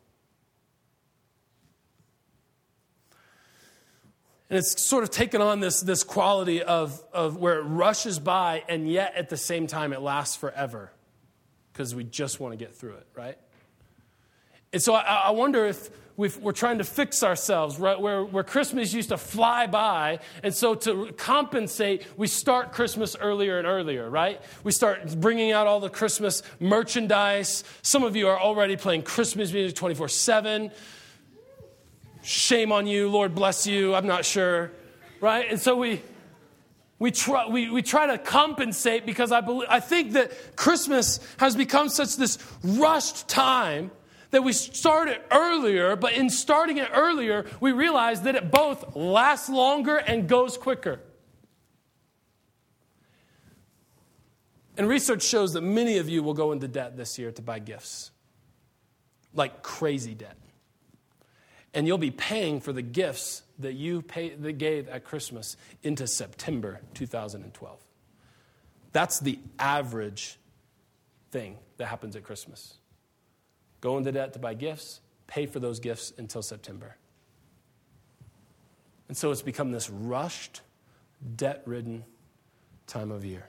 And 4.49 4.59
it's 4.59 4.81
sort 4.81 5.03
of 5.03 5.09
taken 5.09 5.41
on 5.41 5.59
this, 5.59 5.81
this 5.81 6.03
quality 6.03 6.61
of, 6.61 7.03
of 7.11 7.37
where 7.37 7.59
it 7.59 7.63
rushes 7.63 8.19
by, 8.19 8.63
and 8.69 8.89
yet 8.89 9.15
at 9.15 9.29
the 9.29 9.37
same 9.37 9.65
time 9.65 9.91
it 9.91 10.01
lasts 10.01 10.35
forever 10.35 10.91
because 11.73 11.95
we 11.95 12.03
just 12.03 12.39
want 12.39 12.53
to 12.53 12.57
get 12.57 12.75
through 12.75 12.93
it, 12.93 13.07
right? 13.15 13.37
And 14.71 14.81
so 14.81 14.93
I, 14.93 15.01
I 15.01 15.31
wonder 15.31 15.65
if 15.65 15.89
we 16.17 16.29
are 16.45 16.53
trying 16.53 16.77
to 16.77 16.83
fix 16.83 17.23
ourselves, 17.23 17.77
right? 17.77 17.99
Where, 17.99 18.23
where 18.23 18.43
Christmas 18.43 18.93
used 18.93 19.09
to 19.09 19.17
fly 19.17 19.67
by. 19.67 20.19
And 20.43 20.53
so 20.53 20.75
to 20.75 21.11
compensate, 21.17 22.05
we 22.15 22.27
start 22.27 22.71
Christmas 22.71 23.15
earlier 23.19 23.57
and 23.57 23.67
earlier, 23.67 24.09
right? 24.09 24.41
We 24.63 24.71
start 24.71 25.19
bringing 25.19 25.51
out 25.51 25.67
all 25.67 25.79
the 25.79 25.89
Christmas 25.89 26.41
merchandise. 26.59 27.63
Some 27.81 28.03
of 28.03 28.15
you 28.15 28.29
are 28.29 28.39
already 28.39 28.77
playing 28.77 29.03
Christmas 29.03 29.51
music 29.51 29.75
24 29.75 30.07
7. 30.07 30.71
Shame 32.25 32.71
on 32.71 32.87
you. 32.87 33.07
Lord 33.07 33.35
bless 33.35 33.67
you. 33.67 33.93
I'm 33.93 34.07
not 34.07 34.25
sure, 34.25 34.71
right? 35.21 35.45
And 35.49 35.61
so 35.61 35.75
we. 35.75 36.01
We 36.97 37.11
try, 37.11 37.49
we, 37.49 37.69
we 37.69 37.81
try 37.81 38.07
to 38.07 38.17
compensate 38.17 39.05
because 39.05 39.33
I, 39.33 39.41
believe, 39.41 39.67
I 39.69 39.81
think 39.81 40.13
that 40.13 40.55
Christmas 40.55 41.19
has 41.39 41.53
become 41.53 41.89
such 41.89 42.15
this 42.15 42.37
rushed 42.63 43.27
time 43.27 43.91
that 44.31 44.43
we 44.43 44.53
started 44.53 45.19
earlier, 45.29 45.97
but 45.97 46.13
in 46.13 46.29
starting 46.29 46.77
it 46.77 46.89
earlier, 46.93 47.47
we 47.59 47.73
realize 47.73 48.21
that 48.21 48.35
it 48.35 48.49
both 48.49 48.95
lasts 48.95 49.49
longer 49.49 49.97
and 49.97 50.29
goes 50.29 50.57
quicker. 50.57 51.01
And 54.77 54.87
research 54.87 55.21
shows 55.21 55.51
that 55.51 55.61
many 55.61 55.97
of 55.97 56.07
you 56.07 56.23
will 56.23 56.33
go 56.33 56.53
into 56.53 56.69
debt 56.69 56.95
this 56.95 57.19
year 57.19 57.33
to 57.33 57.41
buy 57.41 57.59
gifts, 57.59 58.11
like 59.33 59.63
crazy 59.63 60.15
debt. 60.15 60.37
And 61.75 61.85
you'll 61.85 61.97
be 61.97 62.11
paying 62.11 62.61
for 62.61 62.73
the 62.73 62.81
gifts 62.81 63.43
that 63.59 63.73
you 63.73 64.01
pay, 64.01 64.33
that 64.33 64.53
gave 64.53 64.87
at 64.87 65.03
Christmas 65.03 65.57
into 65.83 66.07
September 66.07 66.79
2012. 66.93 67.77
That's 68.93 69.19
the 69.19 69.37
average 69.59 70.39
thing 71.31 71.57
that 71.77 71.87
happens 71.87 72.15
at 72.15 72.23
Christmas 72.23 72.77
go 73.81 73.99
into 73.99 74.11
debt 74.11 74.33
to 74.33 74.39
buy 74.39 74.55
gifts, 74.55 74.99
pay 75.27 75.45
for 75.45 75.59
those 75.59 75.79
gifts 75.79 76.11
until 76.17 76.41
September. 76.41 76.95
And 79.07 79.15
so 79.15 79.29
it's 79.29 79.43
become 79.43 79.71
this 79.71 79.91
rushed, 79.91 80.61
debt 81.35 81.61
ridden 81.67 82.03
time 82.87 83.11
of 83.11 83.23
year. 83.23 83.47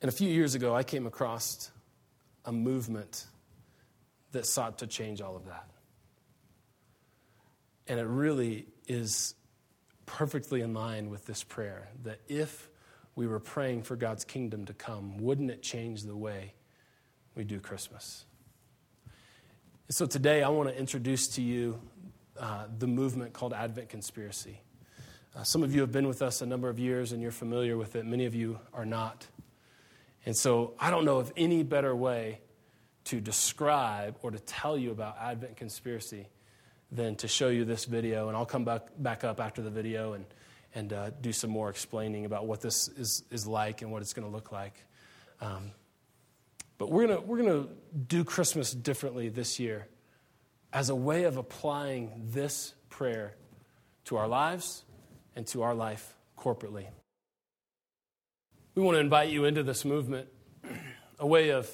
And 0.00 0.08
a 0.08 0.12
few 0.12 0.30
years 0.30 0.54
ago, 0.54 0.74
I 0.74 0.82
came 0.82 1.06
across 1.06 1.70
a 2.46 2.52
movement 2.52 3.26
that 4.32 4.46
sought 4.46 4.78
to 4.78 4.86
change 4.86 5.20
all 5.20 5.36
of 5.36 5.46
that. 5.46 5.68
And 7.86 7.98
it 7.98 8.06
really 8.06 8.66
is 8.86 9.34
perfectly 10.06 10.60
in 10.60 10.74
line 10.74 11.10
with 11.10 11.26
this 11.26 11.42
prayer 11.42 11.88
that 12.02 12.20
if 12.28 12.68
we 13.14 13.26
were 13.26 13.40
praying 13.40 13.82
for 13.82 13.96
God's 13.96 14.24
kingdom 14.24 14.64
to 14.66 14.74
come, 14.74 15.18
wouldn't 15.18 15.50
it 15.50 15.62
change 15.62 16.02
the 16.02 16.16
way 16.16 16.54
we 17.34 17.44
do 17.44 17.60
Christmas. 17.60 18.24
And 19.88 19.94
so 19.94 20.06
today 20.06 20.42
I 20.42 20.48
want 20.48 20.68
to 20.68 20.78
introduce 20.78 21.28
to 21.28 21.42
you 21.42 21.80
uh, 22.38 22.66
the 22.78 22.86
movement 22.86 23.32
called 23.32 23.52
Advent 23.52 23.88
Conspiracy. 23.88 24.60
Uh, 25.34 25.42
some 25.42 25.62
of 25.62 25.74
you 25.74 25.80
have 25.80 25.92
been 25.92 26.06
with 26.06 26.20
us 26.20 26.42
a 26.42 26.46
number 26.46 26.68
of 26.68 26.78
years 26.78 27.12
and 27.12 27.22
you're 27.22 27.30
familiar 27.30 27.76
with 27.76 27.96
it, 27.96 28.04
many 28.04 28.26
of 28.26 28.34
you 28.34 28.58
are 28.74 28.84
not. 28.84 29.26
And 30.26 30.36
so 30.36 30.74
I 30.78 30.90
don't 30.90 31.04
know 31.04 31.18
of 31.18 31.32
any 31.36 31.62
better 31.62 31.96
way 31.96 32.40
to 33.04 33.20
describe 33.20 34.16
or 34.22 34.30
to 34.30 34.38
tell 34.38 34.76
you 34.78 34.90
about 34.90 35.16
Advent 35.20 35.56
Conspiracy 35.56 36.28
than 36.90 37.16
to 37.16 37.28
show 37.28 37.48
you 37.48 37.64
this 37.64 37.84
video. 37.84 38.28
And 38.28 38.36
I'll 38.36 38.46
come 38.46 38.64
back, 38.64 38.88
back 38.98 39.24
up 39.24 39.40
after 39.40 39.62
the 39.62 39.70
video 39.70 40.12
and, 40.12 40.24
and 40.74 40.92
uh, 40.92 41.10
do 41.20 41.32
some 41.32 41.50
more 41.50 41.70
explaining 41.70 42.24
about 42.24 42.46
what 42.46 42.60
this 42.60 42.88
is, 42.88 43.24
is 43.30 43.46
like 43.46 43.82
and 43.82 43.90
what 43.90 44.02
it's 44.02 44.12
going 44.12 44.28
to 44.28 44.32
look 44.32 44.52
like. 44.52 44.74
Um, 45.40 45.72
but 46.78 46.90
we're 46.90 47.06
going 47.06 47.26
we're 47.26 47.42
going 47.42 47.64
to 47.64 47.68
do 48.08 48.24
Christmas 48.24 48.72
differently 48.72 49.28
this 49.28 49.60
year 49.60 49.86
as 50.72 50.88
a 50.88 50.96
way 50.96 51.24
of 51.24 51.36
applying 51.36 52.10
this 52.32 52.74
prayer 52.88 53.36
to 54.06 54.16
our 54.16 54.26
lives 54.26 54.84
and 55.36 55.46
to 55.48 55.62
our 55.62 55.74
life 55.74 56.16
corporately. 56.36 56.86
We 58.74 58.82
want 58.82 58.96
to 58.96 59.00
invite 59.00 59.28
you 59.28 59.44
into 59.44 59.62
this 59.62 59.84
movement, 59.84 60.28
a 61.18 61.26
way 61.26 61.50
of 61.50 61.70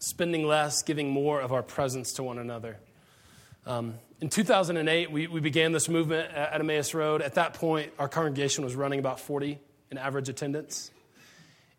spending 0.00 0.46
less, 0.46 0.82
giving 0.82 1.10
more 1.10 1.40
of 1.40 1.52
our 1.52 1.62
presence 1.62 2.14
to 2.14 2.22
one 2.22 2.38
another. 2.38 2.78
Um, 3.66 3.94
in 4.20 4.30
2008, 4.30 5.10
we, 5.12 5.26
we 5.26 5.40
began 5.40 5.72
this 5.72 5.88
movement 5.88 6.32
at 6.32 6.58
Emmaus 6.58 6.94
Road. 6.94 7.22
At 7.22 7.34
that 7.34 7.54
point, 7.54 7.92
our 7.98 8.08
congregation 8.08 8.64
was 8.64 8.74
running 8.74 8.98
about 8.98 9.20
40 9.20 9.60
in 9.90 9.98
average 9.98 10.28
attendance. 10.28 10.90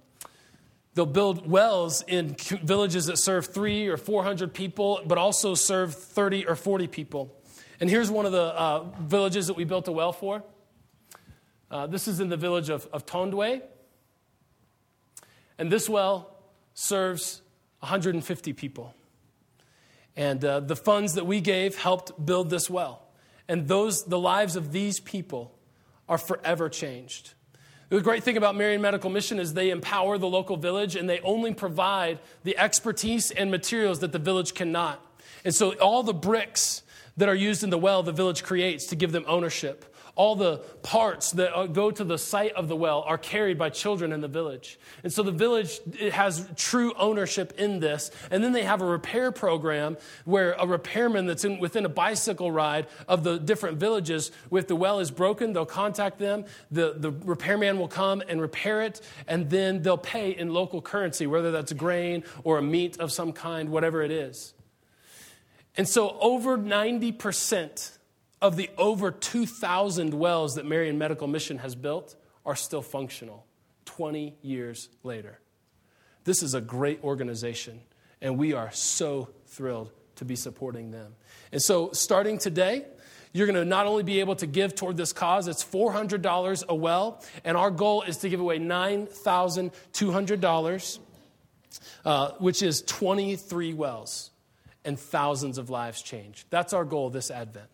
they'll 0.94 1.06
build 1.06 1.50
wells 1.50 2.04
in 2.08 2.36
villages 2.64 3.08
that 3.08 3.18
serve 3.18 3.48
three 3.48 3.88
or 3.88 3.98
400 3.98 4.54
people, 4.54 5.02
but 5.06 5.18
also 5.18 5.56
serve 5.56 5.94
30 5.94 6.46
or 6.46 6.56
40 6.56 6.88
people. 6.88 7.34
And 7.80 7.90
here's 7.90 8.10
one 8.10 8.26
of 8.26 8.32
the 8.32 8.42
uh, 8.42 8.86
villages 9.00 9.48
that 9.48 9.56
we 9.56 9.64
built 9.64 9.88
a 9.88 9.92
well 9.92 10.14
for. 10.14 10.44
Uh, 11.70 11.86
this 11.86 12.08
is 12.08 12.20
in 12.20 12.30
the 12.30 12.38
village 12.38 12.70
of, 12.70 12.88
of 12.94 13.06
Tondwe. 13.06 13.62
And 15.58 15.72
this 15.72 15.90
well 15.90 16.36
serves 16.74 17.42
150 17.80 18.54
people. 18.54 18.94
And 20.16 20.44
uh, 20.44 20.62
the 20.62 20.76
funds 20.76 21.14
that 21.14 21.26
we 21.26 21.42
gave 21.42 21.78
helped 21.78 22.26
build 22.26 22.50
this 22.50 22.70
well. 22.70 23.04
And 23.48 23.68
those, 23.68 24.06
the 24.06 24.20
lives 24.20 24.56
of 24.56 24.72
these 24.72 25.00
people 25.00 25.58
are 26.10 26.18
forever 26.18 26.70
changed. 26.70 27.34
The 27.90 28.02
great 28.02 28.24
thing 28.24 28.36
about 28.36 28.56
Marian 28.56 28.82
Medical 28.82 29.10
Mission 29.10 29.40
is 29.40 29.54
they 29.54 29.70
empower 29.70 30.18
the 30.18 30.28
local 30.28 30.58
village 30.58 30.98
and 30.98 31.10
they 31.10 31.22
only 31.22 31.54
provide 31.54 32.20
the 32.44 32.58
expertise 32.58 33.32
and 33.32 33.50
materials 33.50 34.00
that 34.00 34.12
the 34.12 34.20
village 34.20 34.54
cannot. 34.54 35.02
And 35.46 35.56
so 35.56 35.72
all 35.76 36.04
the 36.04 36.14
bricks 36.14 36.82
that 37.16 37.30
are 37.30 37.36
used 37.36 37.64
in 37.64 37.70
the 37.70 37.78
well, 37.78 38.04
the 38.04 38.12
village 38.12 38.44
creates 38.44 38.88
to 38.88 38.96
give 38.98 39.14
them 39.14 39.24
ownership 39.26 39.96
all 40.18 40.36
the 40.36 40.58
parts 40.82 41.32
that 41.32 41.56
uh, 41.56 41.68
go 41.68 41.92
to 41.92 42.04
the 42.04 42.18
site 42.18 42.52
of 42.54 42.68
the 42.68 42.76
well 42.76 43.04
are 43.04 43.18
carried 43.18 43.58
by 43.58 43.70
children 43.70 44.12
in 44.12 44.20
the 44.20 44.28
village. 44.28 44.80
And 45.04 45.14
so 45.14 45.24
the 45.24 45.32
village 45.32 45.80
has 46.12 46.50
true 46.56 46.94
ownership 46.98 47.54
in 47.58 47.80
this. 47.80 48.12
And 48.32 48.44
then 48.44 48.52
they 48.52 48.64
have 48.64 48.82
a 48.82 48.86
repair 48.86 49.32
program 49.32 49.96
where 50.26 50.54
a 50.54 50.66
repairman 50.66 51.28
that's 51.28 51.46
in, 51.46 51.60
within 51.60 51.86
a 51.86 51.90
bicycle 51.90 52.52
ride 52.52 52.88
of 53.08 53.24
the 53.24 53.38
different 53.38 53.78
villages, 53.78 54.32
if 54.52 54.68
the 54.68 54.76
well 54.76 55.00
is 55.00 55.12
broken, 55.12 55.54
they'll 55.54 55.66
contact 55.66 56.18
them. 56.18 56.46
The, 56.72 56.96
the 56.98 57.12
repairman 57.12 57.78
will 57.78 57.88
come 57.88 58.24
and 58.28 58.42
repair 58.42 58.82
it, 58.82 59.02
and 59.28 59.50
then 59.50 59.84
they'll 59.84 59.98
pay 59.98 60.32
in 60.32 60.52
local 60.52 60.82
currency, 60.82 61.28
whether 61.28 61.52
that's 61.52 61.74
grain 61.74 62.24
or 62.44 62.58
a 62.58 62.62
meat 62.62 63.00
of 63.00 63.12
some 63.12 63.34
kind, 63.34 63.70
whatever 63.70 64.02
it 64.02 64.12
is. 64.12 64.56
And 65.78 65.88
so 65.88 66.18
over 66.20 66.58
90% 66.58 67.97
of 68.42 68.56
the 68.56 68.70
over 68.78 69.12
2,000 69.12 70.14
wells 70.14 70.56
that 70.56 70.66
Marian 70.66 70.98
Medical 70.98 71.28
Mission 71.28 71.58
has 71.60 71.76
built 71.76 72.16
are 72.46 72.56
still 72.56 72.82
functional 72.82 73.46
20 73.86 74.36
years 74.42 74.90
later. 75.04 75.40
This 76.24 76.42
is 76.44 76.54
a 76.54 76.62
great 76.62 77.04
organization, 77.04 77.82
and 78.22 78.38
we 78.38 78.54
are 78.54 78.72
so 78.72 79.30
thrilled 79.46 79.92
to 80.16 80.26
be 80.26 80.36
supporting 80.36 80.92
them. 80.92 81.16
And 81.52 81.62
so, 81.62 81.92
starting 81.94 82.38
today, 82.38 82.86
you're 83.34 83.48
going 83.48 83.56
to 83.56 83.66
not 83.66 83.86
only 83.86 84.04
be 84.04 84.20
able 84.20 84.36
to 84.38 84.48
give 84.48 84.76
toward 84.76 84.98
this 84.98 85.14
cause, 85.14 85.48
it's 85.48 85.64
$400 85.64 86.64
a 86.68 86.76
well, 86.76 87.24
and 87.44 87.56
our 87.56 87.72
goal 87.72 88.02
is 88.02 88.18
to 88.18 88.30
give 88.30 88.40
away 88.40 88.60
$9,200, 88.60 91.00
uh, 92.06 92.32
which 92.40 92.62
is 92.62 92.82
23 92.82 93.74
wells 93.74 94.32
and 94.84 95.00
thousands 95.00 95.58
of 95.58 95.70
lives 95.70 96.02
changed. 96.02 96.46
That's 96.50 96.74
our 96.74 96.86
goal 96.86 97.10
this 97.10 97.32
Advent. 97.32 97.70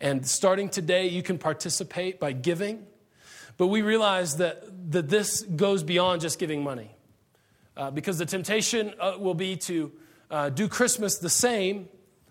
And 0.00 0.26
starting 0.26 0.68
today, 0.68 1.08
you 1.08 1.22
can 1.22 1.38
participate 1.38 2.20
by 2.20 2.32
giving. 2.32 2.86
But 3.56 3.68
we 3.68 3.82
realize 3.82 4.38
that, 4.38 4.90
that 4.92 5.08
this 5.08 5.42
goes 5.42 5.82
beyond 5.82 6.20
just 6.20 6.38
giving 6.38 6.62
money. 6.62 6.90
Uh, 7.76 7.90
because 7.90 8.18
the 8.18 8.26
temptation 8.26 8.94
uh, 9.00 9.16
will 9.18 9.34
be 9.34 9.56
to 9.56 9.92
uh, 10.30 10.48
do 10.48 10.68
Christmas 10.68 11.18
the 11.18 11.28
same, 11.28 11.88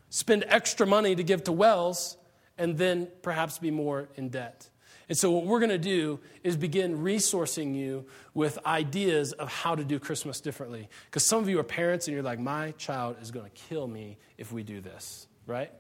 spend 0.10 0.46
extra 0.48 0.88
money 0.88 1.16
to 1.16 1.24
give 1.24 1.44
to 1.46 1.52
wells, 1.52 2.18
and 2.58 2.78
then 2.78 3.08
perhaps 3.22 3.60
be 3.60 3.72
more 3.72 4.08
in 4.16 4.30
debt. 4.30 4.70
And 5.10 5.18
so, 5.18 5.32
what 5.32 5.46
we're 5.46 5.60
going 5.60 5.70
to 5.70 5.78
do 5.78 6.20
is 6.44 6.56
begin 6.56 7.00
resourcing 7.00 7.76
you 7.76 8.06
with 8.34 8.58
ideas 8.66 9.34
of 9.34 9.52
how 9.52 9.76
to 9.76 9.84
do 9.84 10.00
Christmas 10.00 10.40
differently. 10.40 10.88
Because 11.06 11.26
some 11.26 11.40
of 11.40 11.50
you 11.50 11.60
are 11.60 11.64
parents 11.64 12.08
and 12.08 12.14
you're 12.14 12.24
like, 12.24 12.40
my 12.40 12.72
child 12.72 13.18
is 13.22 13.30
going 13.30 13.46
to 13.46 13.52
kill 13.52 13.86
me 13.86 14.18
if 14.38 14.54
we 14.54 14.64
do 14.64 14.80
this, 14.80 15.28
right? 15.46 15.72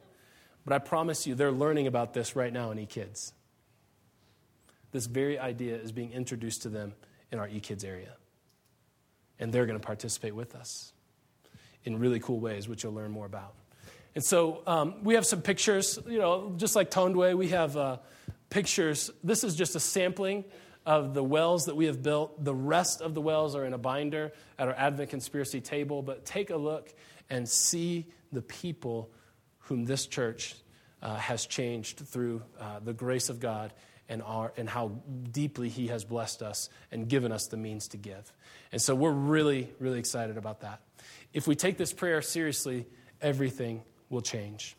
But 0.65 0.73
I 0.73 0.79
promise 0.79 1.27
you, 1.27 1.35
they're 1.35 1.51
learning 1.51 1.87
about 1.87 2.13
this 2.13 2.35
right 2.35 2.51
now 2.51 2.71
in 2.71 2.77
eKids. 2.77 3.33
This 4.91 5.07
very 5.07 5.39
idea 5.39 5.75
is 5.75 5.91
being 5.91 6.11
introduced 6.11 6.61
to 6.63 6.69
them 6.69 6.93
in 7.31 7.39
our 7.39 7.47
eKids 7.47 7.83
area. 7.83 8.15
And 9.39 9.51
they're 9.51 9.65
going 9.65 9.79
to 9.79 9.85
participate 9.85 10.35
with 10.35 10.55
us 10.55 10.93
in 11.83 11.99
really 11.99 12.19
cool 12.19 12.39
ways, 12.39 12.67
which 12.67 12.83
you'll 12.83 12.93
learn 12.93 13.11
more 13.11 13.25
about. 13.25 13.55
And 14.15 14.23
so 14.23 14.61
um, 14.67 15.03
we 15.03 15.15
have 15.15 15.25
some 15.25 15.41
pictures, 15.41 15.99
you 16.07 16.19
know, 16.19 16.53
just 16.55 16.75
like 16.75 16.91
Tondwe, 16.91 17.35
we 17.35 17.49
have 17.49 17.75
uh, 17.75 17.97
pictures. 18.49 19.09
This 19.23 19.43
is 19.43 19.55
just 19.55 19.75
a 19.75 19.79
sampling 19.79 20.45
of 20.85 21.13
the 21.13 21.23
wells 21.23 21.65
that 21.65 21.75
we 21.75 21.85
have 21.85 22.03
built. 22.03 22.43
The 22.43 22.53
rest 22.53 23.01
of 23.01 23.15
the 23.15 23.21
wells 23.21 23.55
are 23.55 23.65
in 23.65 23.73
a 23.73 23.77
binder 23.77 24.31
at 24.59 24.67
our 24.67 24.75
Advent 24.75 25.09
Conspiracy 25.09 25.61
table, 25.61 26.01
but 26.01 26.25
take 26.25 26.51
a 26.51 26.57
look 26.57 26.93
and 27.29 27.49
see 27.49 28.05
the 28.31 28.41
people 28.41 29.09
whom 29.63 29.85
this 29.85 30.05
church 30.05 30.55
uh, 31.01 31.15
has 31.15 31.45
changed 31.45 31.99
through 31.99 32.41
uh, 32.59 32.79
the 32.79 32.93
grace 32.93 33.29
of 33.29 33.39
God 33.39 33.73
and, 34.09 34.21
our, 34.21 34.53
and 34.57 34.69
how 34.69 34.99
deeply 35.31 35.69
He 35.69 35.87
has 35.87 36.03
blessed 36.03 36.41
us 36.41 36.69
and 36.91 37.07
given 37.07 37.31
us 37.31 37.47
the 37.47 37.57
means 37.57 37.89
to 37.89 37.97
give. 37.97 38.31
And 38.71 38.81
so 38.81 38.95
we're 38.95 39.11
really, 39.11 39.69
really 39.79 39.99
excited 39.99 40.37
about 40.37 40.61
that. 40.61 40.81
If 41.33 41.47
we 41.47 41.55
take 41.55 41.77
this 41.77 41.93
prayer 41.93 42.21
seriously, 42.21 42.85
everything 43.21 43.81
will 44.09 44.21
change. 44.21 44.75